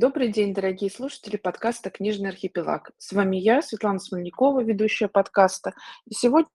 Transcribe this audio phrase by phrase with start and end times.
[0.00, 2.92] Добрый день, дорогие слушатели подкаста «Книжный архипелаг».
[2.98, 5.74] С вами я, Светлана Смольникова, ведущая подкаста.
[6.06, 6.48] И сегодня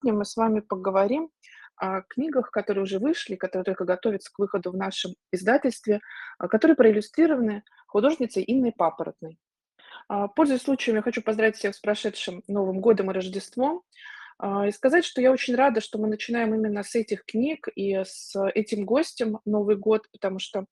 [0.00, 1.28] мы с вами поговорим
[1.76, 6.00] о книгах, которые уже вышли, которые только готовятся к выходу в нашем издательстве,
[6.38, 9.38] а, которые проиллюстрированы художницей Инной Папоротной.
[10.08, 13.82] А, пользуясь случаем, я хочу поздравить всех с прошедшим Новым годом и Рождеством.
[14.42, 17.94] А, и сказать, что я очень рада, что мы начинаем именно с этих книг и
[17.94, 20.64] с этим гостем Новый год, потому что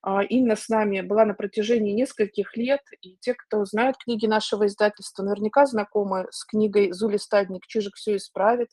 [0.00, 4.66] а, Инна с нами была на протяжении нескольких лет, и те, кто знает книги нашего
[4.66, 8.68] издательства, наверняка знакомы с книгой Зули Стадник «Чижик все исправит».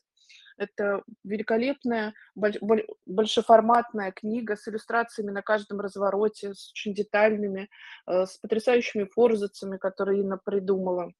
[0.56, 7.68] Это великолепная, большеформатная книга с иллюстрациями на каждом развороте, с очень детальными,
[8.06, 11.12] э, с потрясающими форзацами, которые Инна придумала.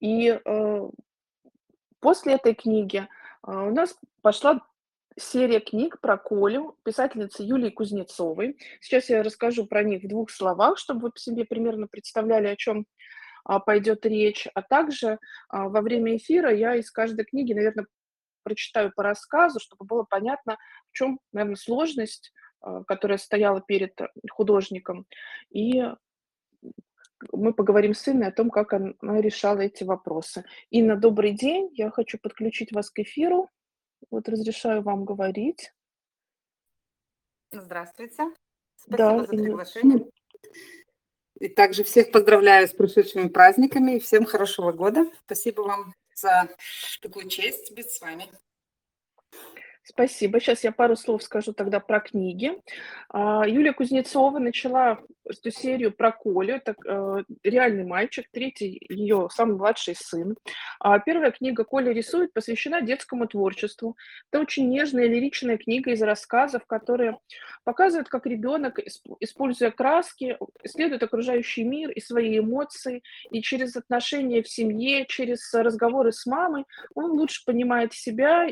[0.00, 0.88] И э,
[2.00, 3.06] После этой книги
[3.42, 4.60] а, у нас пошла
[5.18, 8.58] серия книг про Колю, писательницы Юлии Кузнецовой.
[8.80, 12.86] Сейчас я расскажу про них в двух словах, чтобы вы себе примерно представляли, о чем
[13.44, 14.46] а, пойдет речь.
[14.54, 17.86] А также а, во время эфира я из каждой книги, наверное,
[18.42, 20.56] прочитаю по рассказу, чтобы было понятно,
[20.90, 22.32] в чем, наверное, сложность,
[22.86, 23.98] которая стояла перед
[24.30, 25.04] художником,
[25.50, 25.82] и
[27.32, 30.44] мы поговорим с Инной о том, как она решала эти вопросы.
[30.70, 31.70] Инна, добрый день.
[31.72, 33.48] Я хочу подключить вас к эфиру.
[34.10, 35.72] Вот разрешаю вам говорить.
[37.50, 38.24] Здравствуйте.
[38.76, 39.98] Спасибо да, за приглашение.
[39.98, 40.10] Инна.
[41.38, 45.06] И также всех поздравляю с прошедшими праздниками и всем хорошего года.
[45.24, 46.48] Спасибо вам за
[47.02, 48.26] такую честь быть с вами.
[49.88, 50.40] Спасибо.
[50.40, 52.50] Сейчас я пару слов скажу тогда про книги.
[53.08, 56.56] А, Юлия Кузнецова начала эту серию про Колю.
[56.56, 56.74] Это
[57.44, 60.36] реальный мальчик, третий ее самый младший сын.
[60.80, 63.96] А первая книга «Коля рисует» посвящена детскому творчеству.
[64.32, 67.18] Это очень нежная лиричная книга из рассказов, которые
[67.62, 68.80] показывают, как ребенок,
[69.20, 76.10] используя краски, исследует окружающий мир и свои эмоции, и через отношения в семье, через разговоры
[76.10, 76.64] с мамой
[76.96, 78.48] он лучше понимает себя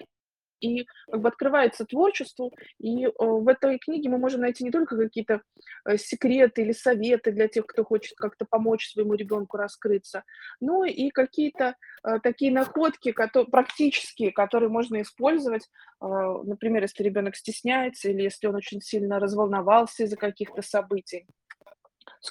[0.65, 5.43] и как бы открывается творчеству, и в этой книге мы можем найти не только какие-то
[5.85, 10.25] э, секреты или советы для тех, кто хочет как-то помочь своему ребенку раскрыться,
[10.61, 15.69] но и какие-то э, такие находки которые, практические, которые можно использовать,
[16.01, 16.07] э,
[16.45, 21.27] например, если ребенок стесняется или если он очень сильно разволновался из-за каких-то событий.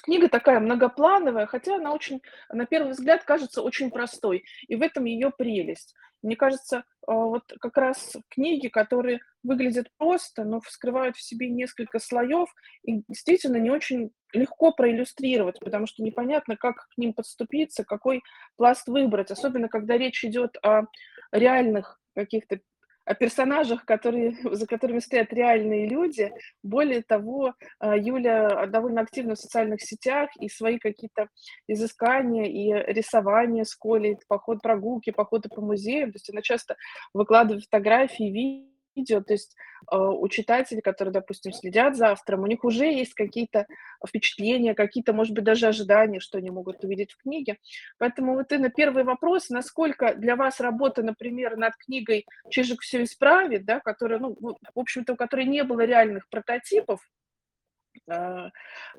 [0.02, 4.44] Книга такая многоплановая, хотя она очень, на первый взгляд, кажется очень простой.
[4.68, 5.94] И в этом ее прелесть.
[6.22, 11.98] Мне кажется, а, вот как раз книги, которые выглядят просто, но вскрывают в себе несколько
[11.98, 12.48] слоев,
[12.82, 18.22] и действительно не очень легко проиллюстрировать, потому что непонятно, как к ним подступиться, какой
[18.56, 20.84] пласт выбрать, особенно когда речь идет о
[21.30, 22.60] реальных каких-то
[23.04, 26.32] о персонажах, которые, за которыми стоят реальные люди.
[26.62, 31.28] Более того, а, Юля довольно активна в социальных сетях, и свои какие-то
[31.68, 36.76] изыскания и рисования с Колей, поход, прогулки, походы по музеям, то есть она часто
[37.12, 39.56] выкладывает фотографии, видео, то есть
[39.90, 43.66] э, у читателей, которые, допустим, следят за автором, у них уже есть какие-то
[44.06, 47.58] впечатления, какие-то, может быть, даже ожидания, что они могут увидеть в книге.
[47.98, 53.02] Поэтому вот и на первый вопрос, насколько для вас работа, например, над книгой «Чижик все
[53.02, 57.00] исправит», да, которая, ну, в общем-то, у которой не было реальных прототипов,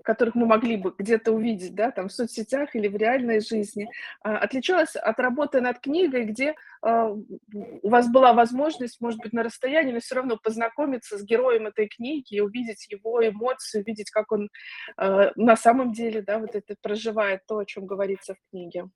[0.04, 3.90] которых мы могли бы где-то увидеть, да, там в соцсетях или в реальной жизни,
[4.22, 9.44] а, отличалась от работы над книгой, где а, у вас была возможность, может быть, на
[9.44, 14.32] расстоянии, но все равно познакомиться с героем этой книги и увидеть его эмоции, увидеть, как
[14.32, 14.50] он
[14.98, 18.90] на самом деле, да, вот это проживает то, о чем говорится в книге.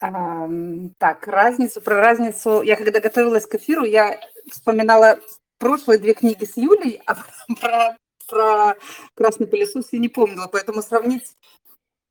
[0.00, 2.62] Так, разницу, про разницу.
[2.62, 4.18] Я когда готовилась к эфиру, я
[4.50, 5.18] вспоминала
[5.60, 7.14] прошлые две книги с Юлей, а
[7.60, 8.74] про, про
[9.14, 11.36] красный пылесос я не помнила, поэтому сравнить...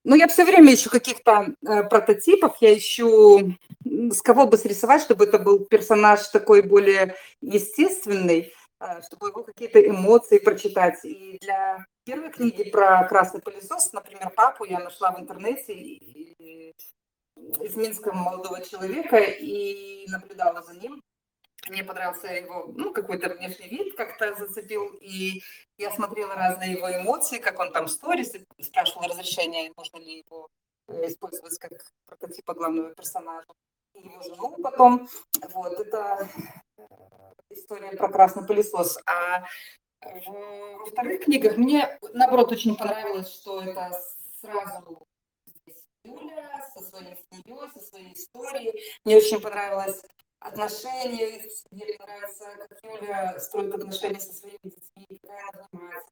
[0.05, 5.25] Ну, я все время ищу каких-то э, прототипов, я ищу, с кого бы срисовать, чтобы
[5.25, 11.03] это был персонаж такой более естественный, э, чтобы его какие-то эмоции прочитать.
[11.03, 18.13] И для первой книги про красный пылесос, например, папу я нашла в интернете из Минска
[18.13, 21.01] молодого человека и наблюдала за ним
[21.67, 25.41] мне понравился его, ну, какой-то внешний вид как-то зацепил, и
[25.77, 30.49] я смотрела разные его эмоции, как он там сторис, спрашивала разрешения, можно ли его
[30.87, 31.71] э, использовать как
[32.05, 33.47] прототипа главного персонажа.
[33.93, 35.09] И его жену потом.
[35.53, 36.29] Вот, это
[36.77, 36.83] э,
[37.49, 38.97] история про красный пылесос.
[39.05, 39.45] А
[40.01, 44.01] во вторых книгах мне, наоборот, очень понравилось, что это
[44.39, 45.05] сразу
[46.03, 48.81] Юля со своей семьей, со своей историей.
[49.03, 50.01] Мне очень понравилось
[50.39, 51.41] отношения,
[51.71, 56.11] мне нравится, как Юля строит отношения со своими детьми, какая она занимается.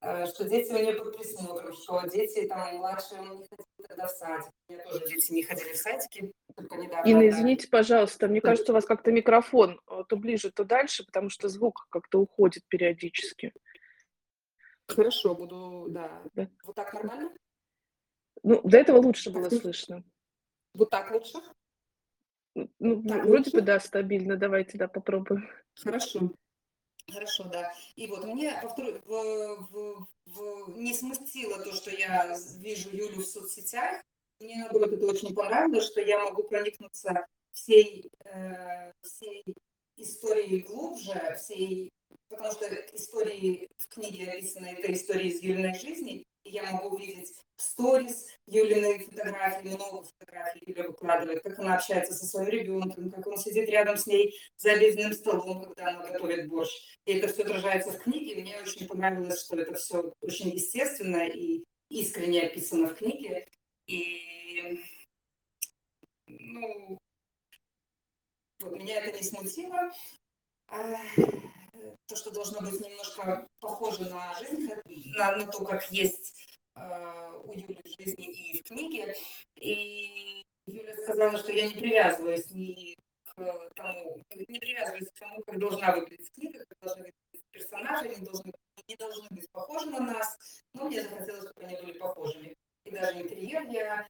[0.00, 4.10] э, что дети у нее под присмотром, что дети там младшие не ходили тогда в
[4.10, 4.50] садик.
[4.68, 7.08] У меня тоже дети не ходили в садики, только недавно.
[7.08, 7.30] Инна, отдали.
[7.30, 11.48] извините, пожалуйста, мне кажется, у вас как-то микрофон э, то ближе, то дальше, потому что
[11.48, 13.52] звук как-то уходит периодически.
[14.88, 16.22] Хорошо, буду, да.
[16.34, 16.48] Да.
[16.64, 17.30] Вот так нормально?
[18.42, 20.02] Ну, до этого лучше было слышно.
[20.74, 21.38] Вот так лучше?
[22.54, 24.36] Ну, Так вроде бы, да, стабильно.
[24.36, 25.48] Давайте, да, попробуем.
[25.74, 26.32] Хорошо.
[27.10, 27.72] Хорошо, да.
[27.96, 33.26] И вот мне повторю, в- в- в- не смутило то, что я вижу Юлю в
[33.26, 34.02] соцсетях.
[34.40, 39.44] Мне, наоборот, это очень понравилось, что я могу проникнуться всей, э, всей
[39.96, 41.90] историей глубже, всей,
[42.28, 48.26] потому что истории в книге описаны, это истории из Юлиной жизни, я могу увидеть сторис
[48.46, 53.68] Юлиной фотографии, много фотографий Юля выкладывает, как она общается со своим ребенком, как он сидит
[53.68, 56.70] рядом с ней за обеденным столом, когда она готовит борщ.
[57.04, 58.40] И это все отражается в книге.
[58.40, 63.46] Мне очень понравилось, что это все очень естественно и искренне описано в книге.
[63.86, 64.80] И
[66.26, 66.98] ну,
[68.60, 69.90] вот, меня это не смутило.
[72.06, 74.70] То, что должно быть немножко похоже на жизнь,
[75.16, 76.34] на, на то, как есть
[76.74, 79.14] а, у Юли в жизни и в книге.
[79.56, 85.58] И Юля сказала, что я не привязываюсь ни к тому, не привязываюсь к тому, как
[85.58, 88.52] должна выглядеть книга, как должны выглядеть персонажи, они должны,
[88.88, 90.38] не должны быть похожи на нас,
[90.74, 92.56] но мне захотелось, чтобы они были похожими.
[92.84, 94.06] И даже интерьер я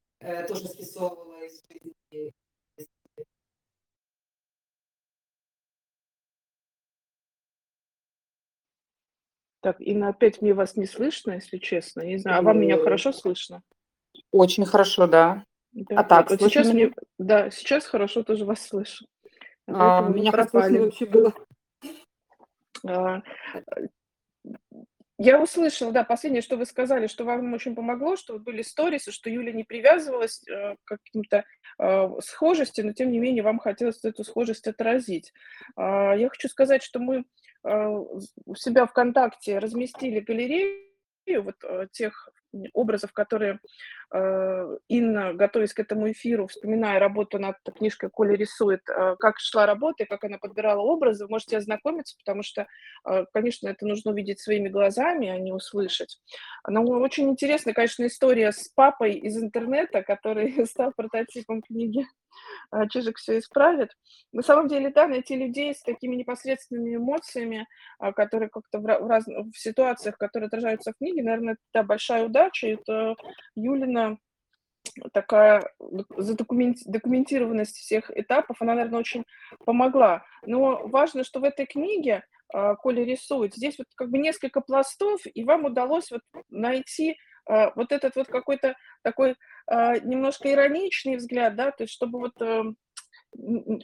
[9.70, 12.00] Так, Инна, опять мне вас не слышно, если честно.
[12.00, 12.82] Не знаю, а вам меня Ой.
[12.82, 13.62] хорошо слышно?
[14.32, 15.44] Очень хорошо, да.
[15.70, 16.87] Да, А так, вот сейчас меня?
[16.87, 19.06] мне, да, сейчас хорошо тоже вас слышу.
[19.69, 20.78] А меня пропали.
[20.81, 21.32] вообще было.
[22.84, 23.22] А,
[25.22, 29.28] Я услышала, да, последнее, что вы сказали, что вам очень помогло, что были сторисы, что
[29.28, 31.44] Юля не привязывалась э, к каким-то
[31.78, 35.34] э, схожести, но тем не менее вам хотелось эту схожесть отразить.
[35.76, 37.26] А, Я хочу сказать, что мы
[37.64, 37.87] э,
[38.46, 40.87] у себя ВКонтакте разместили галерею
[41.43, 42.31] вот э, тех
[42.72, 43.58] образов, которые э,
[44.12, 50.03] Инна, готовясь к этому эфиру, вспоминая работу над книжкой «Коля рисует», э, как шла работа
[50.03, 52.67] и как она подбирала образы, вы можете ознакомиться, потому что,
[53.09, 56.19] э, конечно, это нужно увидеть своими глазами, а не услышать.
[56.67, 62.05] Но очень интересная, конечно, история с папой из интернета, который стал прототипом книги
[62.71, 63.91] а, «Чижик все исправит».
[64.33, 67.67] На самом деле, да, найти людей с такими непосредственными эмоциями,
[68.15, 72.25] которые как-то в, ра- в, раз- в ситуациях, которые отражаются в книге, наверное, это большая
[72.25, 72.69] удача.
[72.69, 73.17] Это
[73.56, 74.00] Юлина
[75.12, 75.62] такая
[76.17, 79.25] задокументи- документированность всех этапов, она, наверное, очень
[79.64, 80.25] помогла.
[80.44, 85.20] Но важно, что в этой книге а, Коля рисует, здесь вот как бы несколько пластов,
[85.32, 87.17] и вам удалось вот найти
[87.47, 89.37] а, вот этот вот какой-то такой
[89.67, 92.76] а, немножко ироничный взгляд, да, то есть чтобы вот н-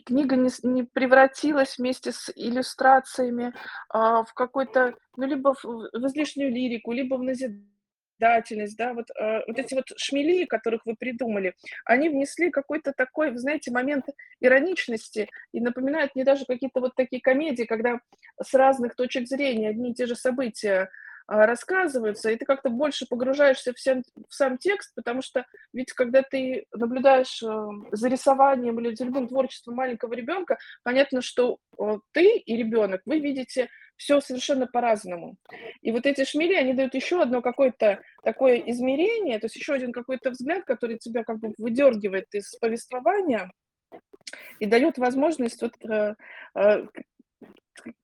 [0.04, 3.54] книга не, не превратилась вместе с иллюстрациями
[3.88, 7.22] а, в какой-то, ну, либо в, в излишнюю лирику, либо в
[8.18, 11.54] назидательность, да, вот, а, вот эти вот шмели, которых вы придумали,
[11.84, 14.06] они внесли какой-то такой, вы знаете, момент
[14.40, 18.00] ироничности и напоминают мне даже какие-то вот такие комедии, когда
[18.42, 20.88] с разных точек зрения одни и те же события
[21.28, 26.22] рассказываются, и ты как-то больше погружаешься в, сам- в сам текст, потому что ведь когда
[26.22, 32.38] ты наблюдаешь э, за рисованием или за любым творчеством маленького ребенка, понятно, что э, ты
[32.38, 35.36] и ребенок, вы видите все совершенно по-разному.
[35.82, 39.92] И вот эти шмели, они дают еще одно какое-то такое измерение, то есть еще один
[39.92, 43.50] какой-то взгляд, который тебя как бы выдергивает из повествования
[44.58, 46.14] и дает возможность вот э,
[46.54, 46.86] э,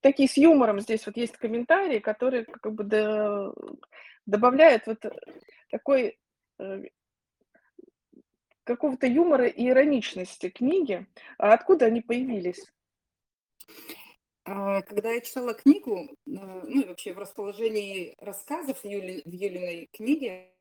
[0.00, 3.54] такие с юмором здесь вот есть комментарии, которые как бы до-
[4.26, 5.04] добавляют вот
[5.70, 6.18] такой
[6.58, 6.82] э,
[8.64, 11.06] какого-то юмора и ироничности книги.
[11.38, 12.64] А откуда они появились?
[14.44, 19.88] А, Когда я читала книгу, э, ну и вообще в расположении рассказов Юли- в Юлиной
[19.92, 20.52] книге,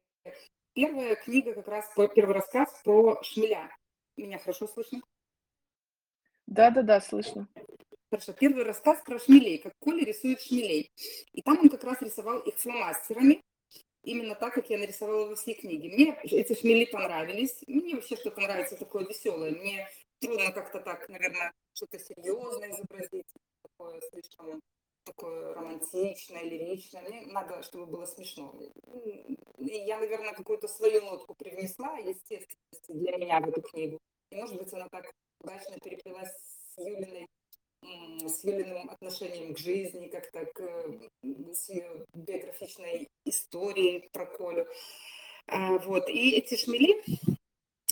[0.73, 3.69] первая книга как раз, первый рассказ про шмеля.
[4.17, 5.01] Меня хорошо слышно?
[6.47, 7.47] Да-да-да, слышно.
[8.11, 10.91] Хорошо, первый рассказ про шмелей, как Коля рисует шмелей.
[11.31, 13.41] И там он как раз рисовал их фломастерами,
[14.03, 15.87] именно так, как я нарисовала во всей книге.
[15.87, 17.63] Мне эти шмели понравились.
[17.67, 19.51] Мне вообще что-то нравится такое веселое.
[19.51, 19.87] Мне
[20.19, 24.59] трудно как-то так, наверное, что-то серьезное изобразить, такое слишком
[25.05, 27.03] такое романтичное, лиричное.
[27.03, 28.53] Мне надо, чтобы было смешно.
[29.57, 33.99] И я, наверное, какую-то свою нотку привнесла, естественности для меня в эту книгу.
[34.31, 36.29] И, может быть, она так удачно переплелась
[36.75, 37.27] с Юлиной
[37.83, 44.67] с Юлиным отношением к жизни, как-то к, м, с ее биографичной истории про Колю.
[45.47, 47.03] А, вот, и эти шмели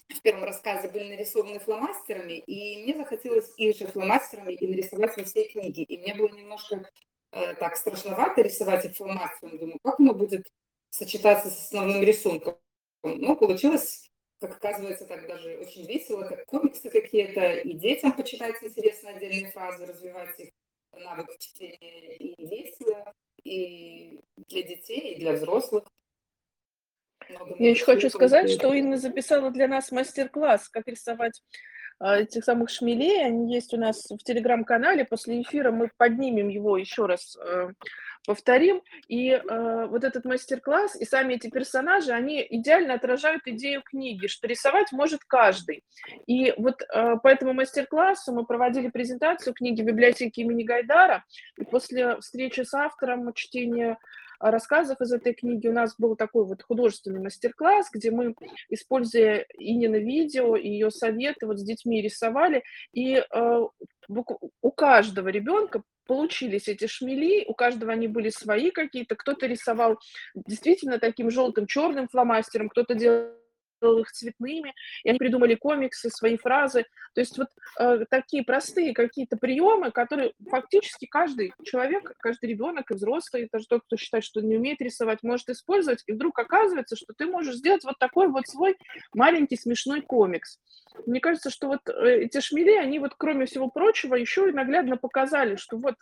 [0.09, 5.23] в первом рассказе были нарисованы фломастерами, и мне захотелось их же фломастерами и нарисовать во
[5.23, 5.83] всей книге.
[5.83, 6.89] И мне было немножко
[7.31, 9.57] э, так страшновато рисовать их фломастером.
[9.57, 10.47] Думаю, как оно будет
[10.89, 12.57] сочетаться с основным рисунком.
[13.03, 14.08] Ну, получилось,
[14.39, 19.85] как оказывается, так даже очень весело, как комиксы какие-то, и детям почитать интересно отдельные фразы,
[19.85, 20.49] развивать их
[20.93, 25.83] навык чтения и весело, и для детей, и для взрослых.
[27.57, 31.41] Я еще хочу сказать, что Инна записала для нас мастер-класс, как рисовать
[31.99, 33.23] а, этих самых шмелей.
[33.23, 35.05] Они есть у нас в телеграм-канале.
[35.05, 37.69] После эфира мы поднимем его еще раз, э,
[38.25, 38.81] повторим.
[39.07, 44.47] И э, вот этот мастер-класс и сами эти персонажи, они идеально отражают идею книги, что
[44.47, 45.83] рисовать может каждый.
[46.27, 51.23] И вот э, по этому мастер-классу мы проводили презентацию книги в библиотеке имени Гайдара.
[51.57, 53.97] И после встречи с автором, чтения
[54.39, 58.35] рассказов из этой книги у нас был такой вот художественный мастер-класс, где мы,
[58.69, 63.61] используя Инина видео и ее советы, вот с детьми рисовали, и э,
[64.07, 69.99] у каждого ребенка получились эти шмели, у каждого они были свои какие-то, кто-то рисовал
[70.33, 73.29] действительно таким желтым, черным фломастером, кто-то делал
[73.81, 76.85] их цветными, и они придумали комиксы, свои фразы.
[77.13, 77.47] То есть вот
[77.79, 83.83] э, такие простые какие-то приемы, которые фактически каждый человек, каждый ребенок и взрослый, даже тот,
[83.85, 87.83] кто считает, что не умеет рисовать, может использовать, и вдруг оказывается, что ты можешь сделать
[87.83, 88.77] вот такой вот свой
[89.13, 90.59] маленький смешной комикс.
[91.05, 94.97] Мне кажется, что вот э, эти шмели, они вот, кроме всего прочего, еще и наглядно
[94.97, 95.95] показали, что вот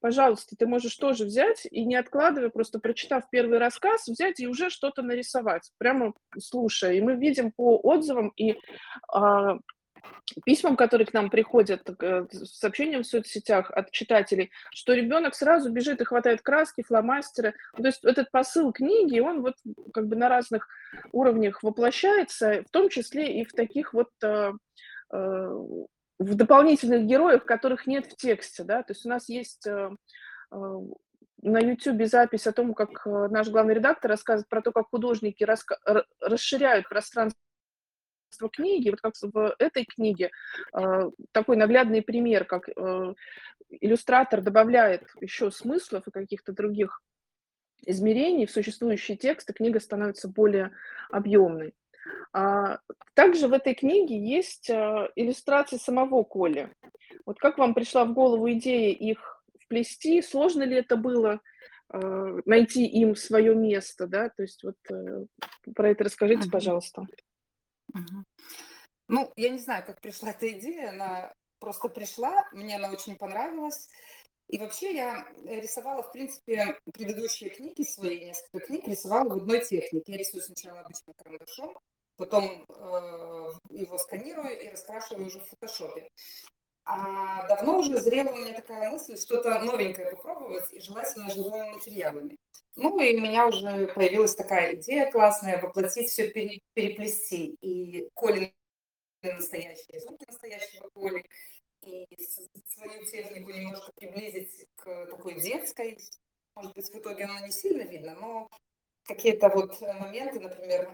[0.00, 4.70] пожалуйста, ты можешь тоже взять и не откладывая, просто прочитав первый рассказ, взять и уже
[4.70, 6.94] что-то нарисовать, прямо слушая.
[6.94, 8.56] И мы видим по отзывам и
[9.12, 9.58] а,
[10.44, 16.00] письмам, которые к нам приходят, э, сообщениям в соцсетях от читателей, что ребенок сразу бежит
[16.00, 17.54] и хватает краски, фломастеры.
[17.76, 19.54] То есть этот посыл книги, он вот
[19.92, 20.68] как бы на разных
[21.12, 24.52] уровнях воплощается, в том числе и в таких вот э,
[25.12, 25.64] э,
[26.18, 29.90] в дополнительных героях, которых нет в тексте, да, то есть у нас есть э,
[30.50, 30.56] э,
[31.42, 35.44] на YouTube запись о том, как э, наш главный редактор рассказывает про то, как художники
[35.44, 37.38] раска- расширяют пространство
[38.52, 40.30] книги, вот как в этой книге
[41.32, 42.68] такой наглядный пример, как
[43.70, 47.00] иллюстратор добавляет еще смыслов и каких-то других
[47.86, 50.72] измерений в существующий текст, и книга становится более
[51.10, 51.74] объемной.
[52.32, 52.78] А,
[53.14, 56.72] также в этой книге есть а, иллюстрации самого Коли.
[57.26, 60.22] Вот как вам пришла в голову идея их вплести?
[60.22, 61.40] Сложно ли это было
[61.88, 61.98] а,
[62.44, 64.28] найти им свое место, да?
[64.30, 65.24] То есть вот э,
[65.74, 67.06] про это расскажите, пожалуйста.
[69.08, 73.88] Ну, я не знаю, как пришла эта идея, она просто пришла, мне она очень понравилась.
[74.48, 80.12] И вообще я рисовала, в принципе, предыдущие книги свои, несколько книг рисовала в одной технике.
[80.12, 81.78] Я рисую сначала обычным карандашом,
[82.18, 86.10] потом э, его сканирую и раскрашиваю уже в фотошопе.
[86.84, 92.36] А давно уже зрела у меня такая мысль что-то новенькое попробовать, и желательно живыми материалами.
[92.76, 97.56] Ну, и у меня уже появилась такая идея классная, воплотить все, переплести.
[97.60, 98.52] И Колин
[99.22, 101.24] настоящие, звуки настоящего Коли,
[101.82, 102.06] и
[102.66, 105.98] свою технику немножко приблизить к такой детской.
[106.54, 108.48] Может быть, в итоге она не сильно видно, но
[109.08, 110.90] какие-то вот моменты, например,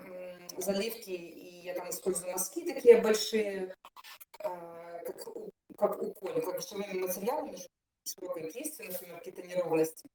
[0.57, 3.75] заливки, и я там использую мазки такие большие,
[4.39, 5.25] а, как,
[5.77, 7.59] как у кони, как живыми материалами,
[8.07, 10.09] широкой кистью, например, какие-то неровности.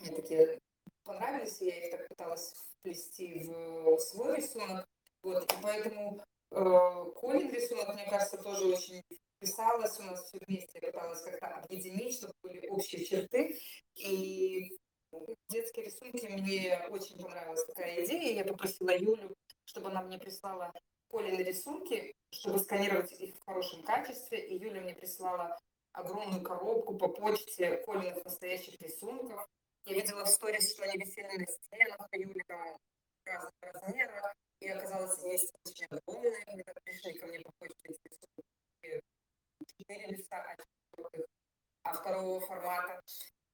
[0.00, 0.58] Мне такие
[1.04, 4.86] понравились, я их так пыталась вплести в свой рисунок.
[5.22, 9.02] Вот, и поэтому э, Колин рисунок, мне кажется, тоже очень
[9.38, 13.58] писалось у нас все вместе, пыталась как-то объединить, чтобы были общие черты.
[13.96, 14.78] И
[15.48, 18.34] детские рисунки мне очень понравилась такая идея.
[18.34, 20.72] Я попросила Юлю, чтобы она мне прислала
[21.10, 24.46] Колины рисунки, чтобы сканировать их в хорошем качестве.
[24.46, 25.58] И Юля мне прислала
[25.92, 29.46] огромную коробку по почте Колиных настоящих рисунков.
[29.84, 32.78] Я видела в сторис, что они висели на стенах, а Юля там
[33.24, 34.34] разных размеров.
[34.60, 39.02] И оказалось, есть очень огромные, когда пришли ко мне по почте рисунки,
[39.78, 40.56] 4 листа,
[41.82, 43.00] а второго формата.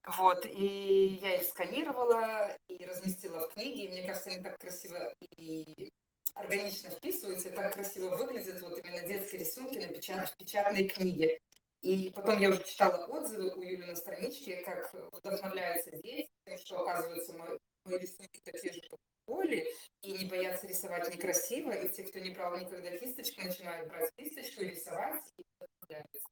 [0.04, 3.88] Вот, и я их сканировала и разместила в книге.
[3.88, 5.92] Мне кажется, они так красиво и
[6.34, 11.38] органично вписываются, и так красиво выглядят вот именно детские рисунки на печат, печатной книге.
[11.82, 16.30] И потом я уже читала отзывы у Юли на страничке, как вдохновляются дети,
[16.64, 19.68] что, оказывается, мои, мои рисунки такие же, как Оли,
[20.02, 24.62] и не боятся рисовать некрасиво, и те, кто не брал никогда кисточку, начинают брать кисточку
[24.62, 26.28] и рисовать, и вдохновляются.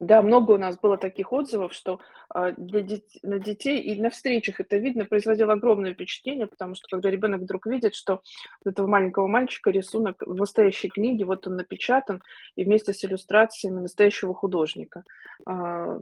[0.00, 4.08] Да, много у нас было таких отзывов, что а, для дет на детей и на
[4.08, 8.22] встречах это видно, производило огромное впечатление, потому что когда ребенок вдруг видит, что
[8.64, 12.22] у этого маленького мальчика рисунок в настоящей книге, вот он напечатан,
[12.56, 15.04] и вместе с иллюстрациями настоящего художника.
[15.44, 15.98] А,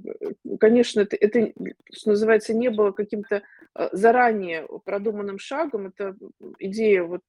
[0.60, 1.52] конечно, это, это,
[1.92, 3.42] что называется, не было каким-то
[3.74, 5.88] а, заранее продуманным шагом.
[5.88, 6.14] Это
[6.60, 7.22] идея, вот,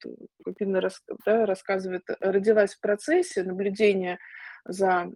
[0.46, 0.88] как Инна
[1.26, 4.20] да, рассказывает, родилась в процессе наблюдения
[4.66, 5.12] за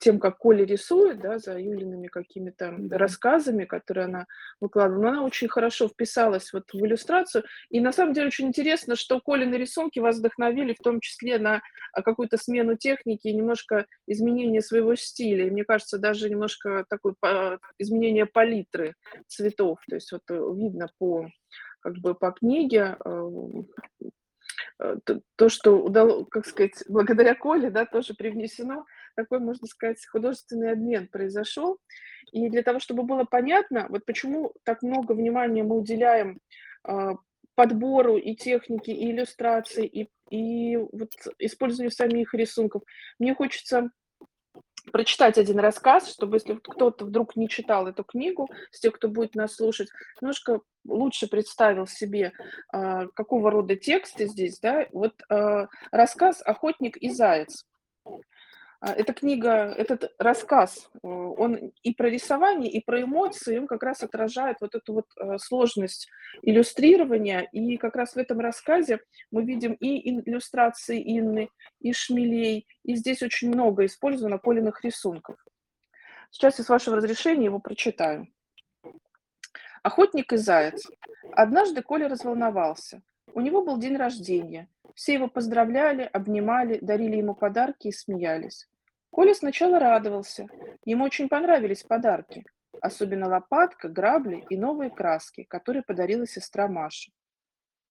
[0.00, 2.98] тем, как Коля рисует, да, за Юлиными какими-то да.
[2.98, 4.26] рассказами, которые она
[4.58, 7.44] выкладывала, но она очень хорошо вписалась вот в иллюстрацию.
[7.68, 11.60] И на самом деле очень интересно, что Колины рисунки вас вдохновили в том числе на
[11.92, 15.46] а, какую-то смену техники и немножко изменение своего стиля.
[15.46, 17.14] И мне кажется, даже немножко такое
[17.78, 18.94] изменение палитры
[19.28, 19.78] цветов.
[19.88, 21.28] То есть вот э, видно по
[21.80, 23.30] как бы по книге э,
[24.80, 24.96] э,
[25.36, 31.08] то, что удалось, как сказать, благодаря Коле, да, тоже привнесено такой, можно сказать, художественный обмен
[31.08, 31.78] произошел.
[32.32, 36.40] И для того, чтобы было понятно, вот почему так много внимания мы уделяем
[36.88, 37.10] э,
[37.54, 42.82] подбору и техники, и иллюстрации, и, и вот использованию самих рисунков,
[43.18, 43.90] мне хочется
[44.92, 49.34] прочитать один рассказ, чтобы если кто-то вдруг не читал эту книгу, с тех, кто будет
[49.34, 49.88] нас слушать,
[50.20, 52.32] немножко лучше представил себе,
[52.72, 57.66] э, какого рода тексты здесь, да, вот э, рассказ «Охотник и заяц».
[58.82, 63.82] А, эта книга, этот рассказ, э, он и про рисование, и про эмоции, он как
[63.82, 66.08] раз отражает вот эту вот э, сложность
[66.42, 67.42] иллюстрирования.
[67.52, 73.22] И как раз в этом рассказе мы видим и иллюстрации Инны, и шмелей, и здесь
[73.22, 75.36] очень много использовано поленных рисунков.
[76.30, 78.28] Сейчас я с вашего разрешения его прочитаю.
[79.82, 80.86] Охотник и заяц.
[81.32, 83.02] Однажды Коля разволновался.
[83.34, 84.68] У него был день рождения.
[84.94, 88.68] Все его поздравляли, обнимали, дарили ему подарки и смеялись.
[89.10, 90.46] Коля сначала радовался.
[90.84, 92.44] Ему очень понравились подарки.
[92.80, 97.12] Особенно лопатка, грабли и новые краски, которые подарила сестра Маша.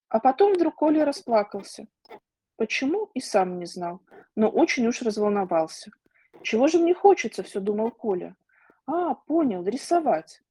[0.09, 1.87] А потом вдруг Коля расплакался.
[2.55, 4.01] Почему, и сам не знал,
[4.35, 5.91] но очень уж разволновался.
[6.41, 8.35] «Чего же мне хочется?»– все думал Коля.
[8.85, 10.41] «А, понял, рисовать».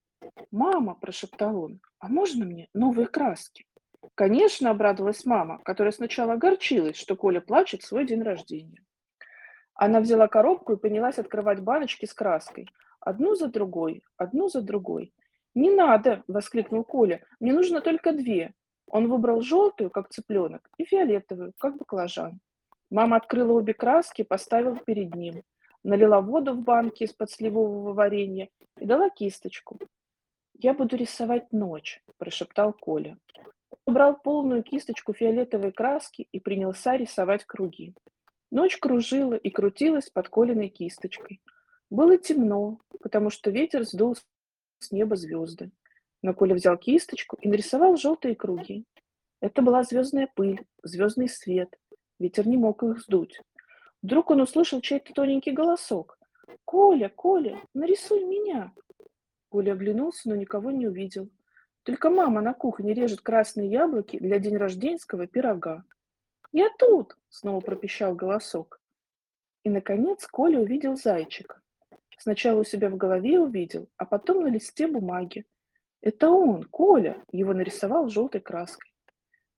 [0.50, 3.66] «Мама»,– прошептал он,– «а можно мне новые краски?»
[4.14, 8.84] Конечно, обрадовалась мама, которая сначала огорчилась, что Коля плачет в свой день рождения.
[9.74, 12.68] Она взяла коробку и принялась открывать баночки с краской.
[13.00, 15.12] Одну за другой, одну за другой.
[15.54, 17.22] «Не надо!»– воскликнул Коля.
[17.40, 18.54] «Мне нужно только две».
[18.87, 22.40] Он выбрал желтую, как цыпленок, и фиолетовую, как баклажан.
[22.90, 25.42] Мама открыла обе краски и поставила перед ним.
[25.84, 29.78] Налила воду в банке из-под сливового варенья и дала кисточку.
[30.54, 33.16] «Я буду рисовать ночь»,– прошептал Коля.
[33.85, 37.94] Убрал полную кисточку фиолетовой краски и принялся рисовать круги.
[38.50, 41.40] Ночь кружила и крутилась под Колиной кисточкой.
[41.90, 44.16] Было темно, потому что ветер сдул
[44.78, 45.70] с неба звезды.
[46.22, 48.85] Но Коля взял кисточку и нарисовал желтые круги.
[49.40, 51.74] Это была звездная пыль, звездный свет.
[52.18, 53.40] Ветер не мог их сдуть.
[54.02, 56.18] Вдруг он услышал чей-то тоненький голосок.
[56.64, 58.72] «Коля, Коля, нарисуй меня!»
[59.48, 61.28] Коля оглянулся, но никого не увидел.
[61.88, 65.85] Только мама на кухне режет красные яблоки для день рожденского пирога.
[66.53, 68.79] «Я тут!»— снова пропищал голосок.
[69.64, 71.62] И, наконец, Коля увидел зайчика.
[72.18, 75.46] Сначала у себя в голове увидел, а потом на листе бумаги.
[76.03, 78.92] Это он, Коля, его нарисовал желтой краской.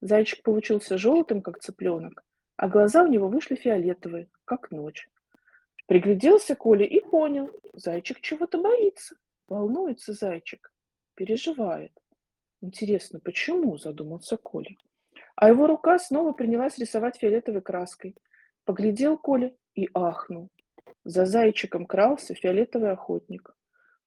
[0.01, 2.23] Зайчик получился желтым, как цыпленок,
[2.57, 5.09] а глаза у него вышли фиолетовые, как ночь.
[5.89, 9.17] Пригляделся Коля и понял, зайчик чего-то боится.
[9.49, 10.73] Волнуется зайчик,
[11.17, 12.00] переживает.
[12.61, 14.77] Интересно, почему, задумался Коля.
[15.35, 18.15] А его рука снова принялась рисовать фиолетовой краской.
[18.65, 20.51] Поглядел Коля и ахнул.
[21.05, 23.57] За зайчиком крался фиолетовый охотник.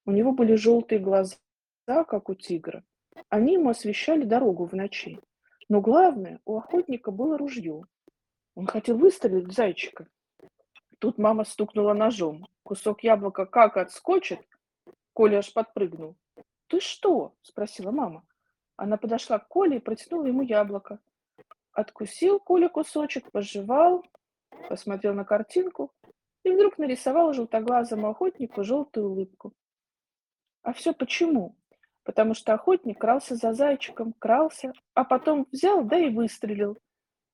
[0.05, 1.37] У него были желтые глаза,
[1.85, 2.83] как у тигра.
[3.29, 5.19] Они ему освещали дорогу в ночи.
[5.69, 7.83] Но главное, у охотника было ружье.
[8.53, 10.07] Он хотел выстрелить в зайчика.
[10.99, 12.47] Тут мама стукнула ножом.
[12.61, 14.39] Кусок яблока как отскочит,
[15.13, 16.15] Коля аж подпрыгнул.
[16.67, 18.23] «Ты что?»– спросила мама.
[18.75, 20.99] Она подошла к Коле и протянула ему яблоко.
[21.71, 24.05] Откусил Коля кусочек, пожевал,
[24.69, 25.91] посмотрел на картинку
[26.43, 29.53] и вдруг нарисовал желтоглазому охотнику желтую улыбку.
[30.61, 31.55] А все почему?
[32.03, 36.77] Потому что охотник крался за зайчиком, крался, а потом взял, да и выстрелил.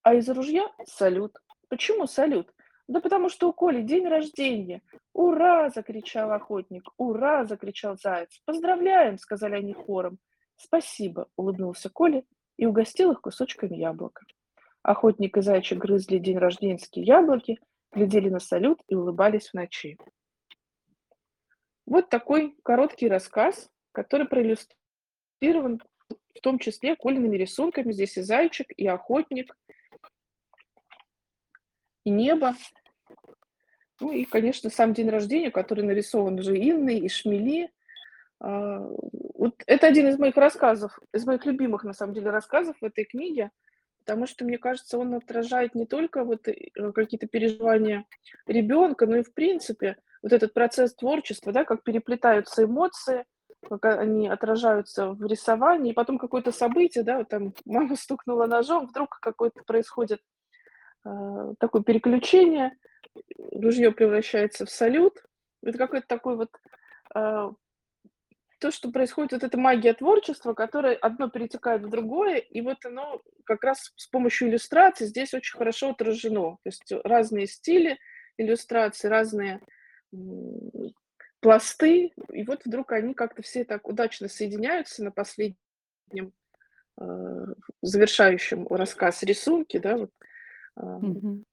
[0.04, 1.38] А из ружья салют.
[1.70, 2.54] Почему салют?
[2.88, 4.82] Да потому что у Коли день рождения.
[5.14, 6.90] «Ура!»– закричал охотник.
[6.98, 8.42] «Ура!»– закричал заяц.
[8.46, 10.18] «Поздравляем!»– сказали они хором.
[10.60, 12.24] «Спасибо!»– улыбнулся Коля
[12.58, 14.26] и угостил их кусочками яблока.
[14.84, 17.60] Охотник и зайчик грызли день рожденские яблоки,
[17.94, 19.98] глядели на салют и улыбались в ночи.
[21.86, 25.82] Вот такой короткий рассказ, который проиллюстрирован
[26.36, 27.92] в том числе Колиными рисунками.
[27.92, 29.56] Здесь и зайчик, и охотник,
[32.04, 32.56] и небо.
[34.02, 37.72] Ну и, конечно, сам день рождения, который нарисован уже Инной и Шмели.
[38.40, 38.88] А,
[39.36, 43.06] вот это один из моих рассказов, из моих любимых, на самом деле, рассказов в этой
[43.06, 43.52] книге,
[44.00, 48.06] потому что, мне кажется, он отражает не только вот э, какие-то переживания
[48.48, 53.26] ребенка, но и, в принципе, вот этот процесс творчества, да, как переплетаются эмоции,
[53.68, 58.88] как они отражаются в рисовании, и потом какое-то событие, да, вот там мама стукнула ножом,
[58.88, 60.22] вдруг какое-то происходит
[61.06, 62.72] э, такое переключение,
[63.52, 65.22] ружье превращается в салют.
[65.62, 66.50] Это какой-то такой вот
[67.16, 67.52] э,
[68.60, 73.22] то, что происходит, вот эта магия творчества, которая одно перетекает в другое, и вот оно
[73.46, 76.58] как раз с помощью иллюстрации здесь очень хорошо отражено.
[76.64, 77.98] То есть разные стили
[78.38, 79.62] иллюстрации, разные
[81.40, 86.34] пласты, и вот вдруг они как-то все так удачно соединяются на последнем
[87.00, 87.46] э,
[87.82, 90.12] завершающем рассказ рисунке, да, вот,
[90.78, 91.44] mm-hmm.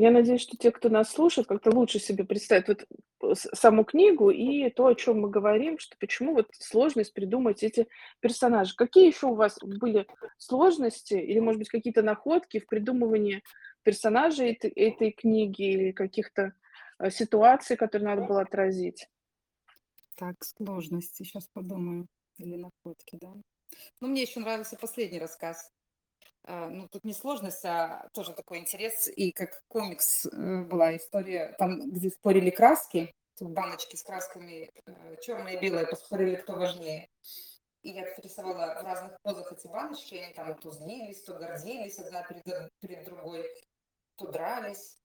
[0.00, 2.86] Я надеюсь, что те, кто нас слушает, как-то лучше себе представят
[3.20, 7.88] вот саму книгу и то, о чем мы говорим, что почему вот сложность придумать эти
[8.20, 8.76] персонажи.
[8.76, 10.06] Какие еще у вас были
[10.36, 13.42] сложности или, может быть, какие-то находки в придумывании
[13.82, 16.52] персонажей этой, этой книги или каких-то
[17.00, 19.08] э, ситуаций, которые надо было отразить?
[20.14, 22.06] Так, сложности, сейчас подумаю.
[22.36, 23.32] Или находки, да.
[24.00, 25.72] Ну, мне еще нравился последний рассказ
[26.48, 29.08] ну, тут не сложность, а тоже такой интерес.
[29.08, 35.54] И как комикс э, была история, там, где спорили краски, баночки с красками, э, черное
[35.54, 37.08] и белое, поспорили, кто важнее.
[37.82, 42.22] И я рисовала в разных позах эти баночки, они там то злились, то гордились одна
[42.22, 43.48] перед, перед другой,
[44.16, 44.96] то дрались.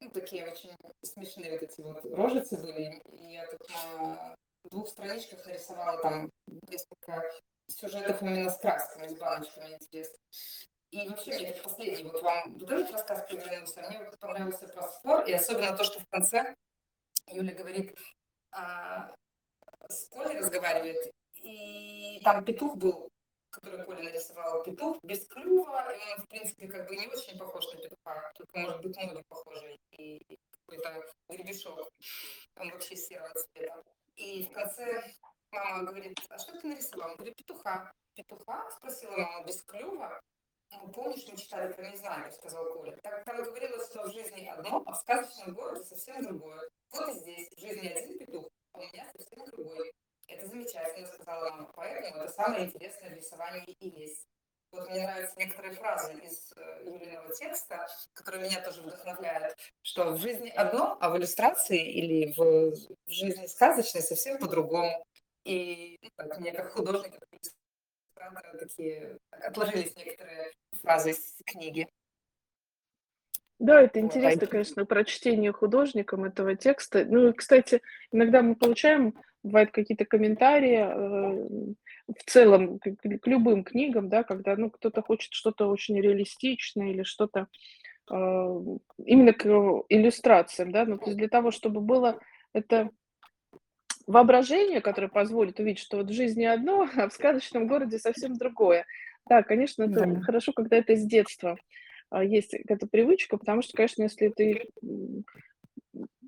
[0.00, 3.00] Ну, такие очень смешные вот эти вот рожицы были.
[3.12, 4.36] И я тут на
[4.70, 7.22] двух страничках нарисовала там несколько
[7.68, 10.16] сюжетов именно с красками, с баночками интересно.
[10.90, 15.24] И вообще, мне последний, вот вам вот этот рассказ приглянулся, мне вот понравился про спор,
[15.24, 16.56] и особенно то, что в конце
[17.28, 17.96] Юля говорит,
[18.50, 19.14] а,
[19.88, 23.08] с Колей разговаривает, и там петух был,
[23.50, 27.72] который Коля нарисовал, петух без клюва, и он, в принципе, как бы не очень похож
[27.72, 31.88] на петуха, только, может быть, ноги похожи, и какой-то гребешок,
[32.56, 33.82] он вообще серого цвета.
[34.16, 35.04] И в конце
[35.50, 37.10] мама говорит, а что ты нарисовал?
[37.10, 37.92] Он говорит, петуха.
[38.14, 38.70] Петуха?
[38.70, 40.20] Спросила мама, без клюва?
[40.72, 42.96] Ну, помнишь, мы читали про незнание, сказал Коля.
[43.02, 46.68] Так, там говорилось, что в жизни одно, а в сказочном городе совсем другое.
[46.92, 49.92] Вот и здесь, в жизни один петух, а у меня совсем другой.
[50.28, 51.72] Это замечательно, сказала мама.
[51.74, 54.26] Поэтому это самое интересное в рисовании и есть.
[54.72, 60.18] Вот мне нравятся некоторые фразы из э, Юлиного текста, которые меня тоже вдохновляют, что в
[60.18, 65.04] жизни одно, а в иллюстрации или в, в жизни сказочной совсем по-другому.
[65.44, 67.18] И ну, так, мне как художник
[68.58, 70.52] такие отложились некоторые
[70.82, 71.88] фразы из книги.
[73.58, 77.04] Да, это интересно, конечно, прочтение художником этого текста.
[77.04, 81.74] Ну, кстати, иногда мы получаем, бывают какие-то комментарии э,
[82.08, 87.02] в целом к, к любым книгам, да, когда ну, кто-то хочет что-то очень реалистичное или
[87.02, 87.48] что-то
[88.10, 88.14] э,
[89.04, 89.44] именно к
[89.90, 92.18] иллюстрациям, да, ну, то есть для того, чтобы было
[92.54, 92.88] это
[94.10, 98.84] воображение, которое позволит увидеть, что вот в жизни одно, а в сказочном городе совсем другое.
[99.28, 100.20] Да, конечно, это да.
[100.20, 101.56] хорошо, когда это с детства
[102.10, 104.68] а, есть эта привычка, потому что, конечно, если ты,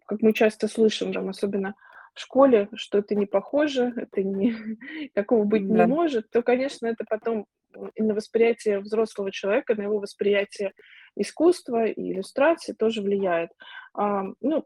[0.07, 1.75] как мы часто слышим, там, особенно
[2.14, 4.55] в школе, что это не похоже, это не
[5.14, 5.85] такого быть да.
[5.85, 7.47] не может, то, конечно, это потом
[7.95, 10.73] и на восприятие взрослого человека, на его восприятие
[11.16, 13.51] искусства и иллюстрации тоже влияет.
[13.94, 14.64] А, ну,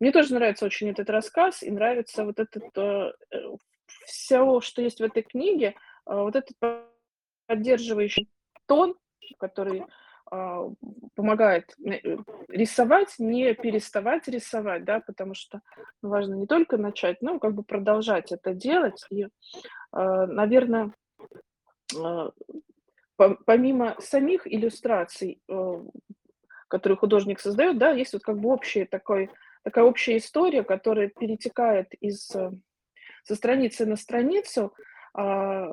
[0.00, 3.12] мне тоже нравится очень этот рассказ, и нравится вот этот э,
[4.04, 6.56] все, что есть в этой книге, а, вот этот
[7.46, 8.28] поддерживающий
[8.66, 8.96] тон,
[9.38, 9.84] который
[10.30, 10.66] а,
[11.14, 12.16] помогает э,
[12.48, 15.60] рисовать, не переставать рисовать, да, потому что
[16.00, 19.04] важно не только начать, но как бы продолжать это делать.
[19.10, 19.26] И,
[19.90, 20.94] а, наверное,
[21.94, 22.30] а,
[23.16, 25.84] помимо самих иллюстраций, э,
[26.68, 29.30] которые художник создает, да, есть вот как бы общая такой,
[29.62, 32.50] такая общая история, которая перетекает из, э,
[33.24, 34.74] со страницы на страницу.
[35.14, 35.68] А,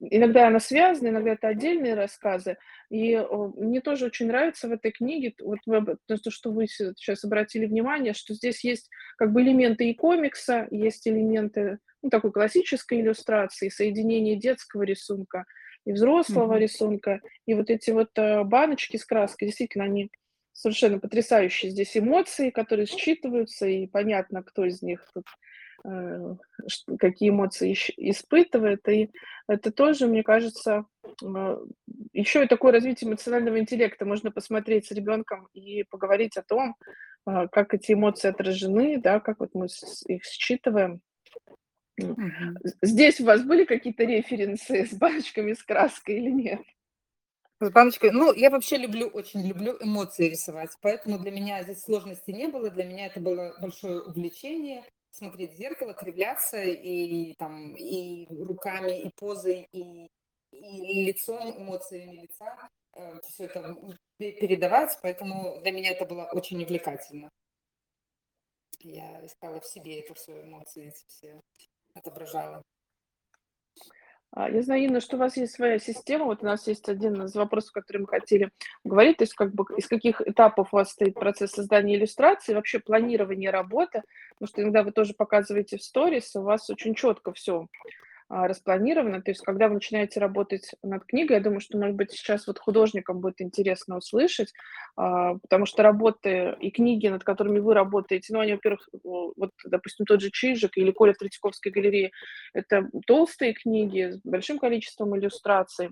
[0.00, 2.58] иногда она связана, иногда это отдельные рассказы.
[2.90, 3.16] И
[3.56, 8.34] мне тоже очень нравится в этой книге, вот то, что вы сейчас обратили внимание, что
[8.34, 14.82] здесь есть как бы элементы и комикса, есть элементы ну, такой классической иллюстрации, соединение детского
[14.82, 15.46] рисунка–
[15.86, 16.60] и взрослого mm-hmm.
[16.60, 17.20] рисунка.
[17.46, 20.10] И вот эти вот э, баночки с краской, действительно, они
[20.52, 25.26] совершенно потрясающие здесь эмоции, которые считываются, и понятно, кто из них тут
[25.84, 26.34] э,
[26.98, 28.86] какие эмоции испытывает.
[28.88, 29.10] И
[29.48, 30.86] это тоже, мне кажется,
[31.22, 31.58] э,
[32.12, 34.04] еще и такое развитие эмоционального интеллекта.
[34.04, 36.74] Можно посмотреть с ребенком и поговорить о том,
[37.24, 39.66] как эти эмоции отражены, да, как вот мы
[40.06, 41.00] их считываем.
[41.98, 42.22] Угу.
[42.82, 46.60] Здесь у вас были какие-то референсы с баночками с краской или нет?
[47.60, 48.10] С баночкой.
[48.10, 52.70] Ну, я вообще люблю, очень люблю эмоции рисовать, поэтому для меня здесь сложности не было.
[52.70, 59.10] Для меня это было большое увлечение смотреть в зеркало, кривляться и там и руками, и
[59.16, 60.10] позой, и,
[60.52, 63.74] и лицом, эмоциями лица э, все это
[64.18, 67.30] передавать, поэтому для меня это было очень увлекательно.
[68.80, 71.40] Я искала в себе это все эмоции, эти все
[71.96, 72.62] отображала.
[74.32, 76.26] А, я знаю, Инна, что у вас есть своя система.
[76.26, 78.50] Вот у нас есть один из вопросов, который мы хотели
[78.84, 82.78] говорить, то есть как бы из каких этапов у вас стоит процесс создания иллюстрации, вообще
[82.78, 84.02] планирование работы,
[84.34, 87.66] потому что иногда вы тоже показываете в сторис, у вас очень четко все
[88.28, 89.22] распланировано.
[89.22, 92.58] То есть, когда вы начинаете работать над книгой, я думаю, что, может быть, сейчас вот
[92.58, 94.52] художникам будет интересно услышать,
[94.96, 100.06] а, потому что работы и книги, над которыми вы работаете, ну, они, во-первых, вот, допустим,
[100.06, 102.10] тот же Чижик или Коля Третьяковской галерее,
[102.52, 105.90] это толстые книги с большим количеством иллюстраций.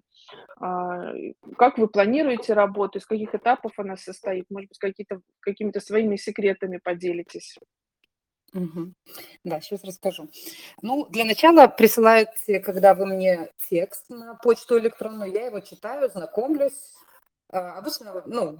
[0.61, 1.13] А,
[1.57, 4.47] как вы планируете работу, из каких этапов она состоит?
[4.51, 7.57] Может быть, какие-то, какими-то своими секретами поделитесь?
[9.45, 10.29] Да, сейчас расскажу.
[10.81, 16.93] Ну, для начала присылаете, когда вы мне текст на почту электронную, я его читаю, знакомлюсь.
[17.51, 18.59] А, Обычно, ну,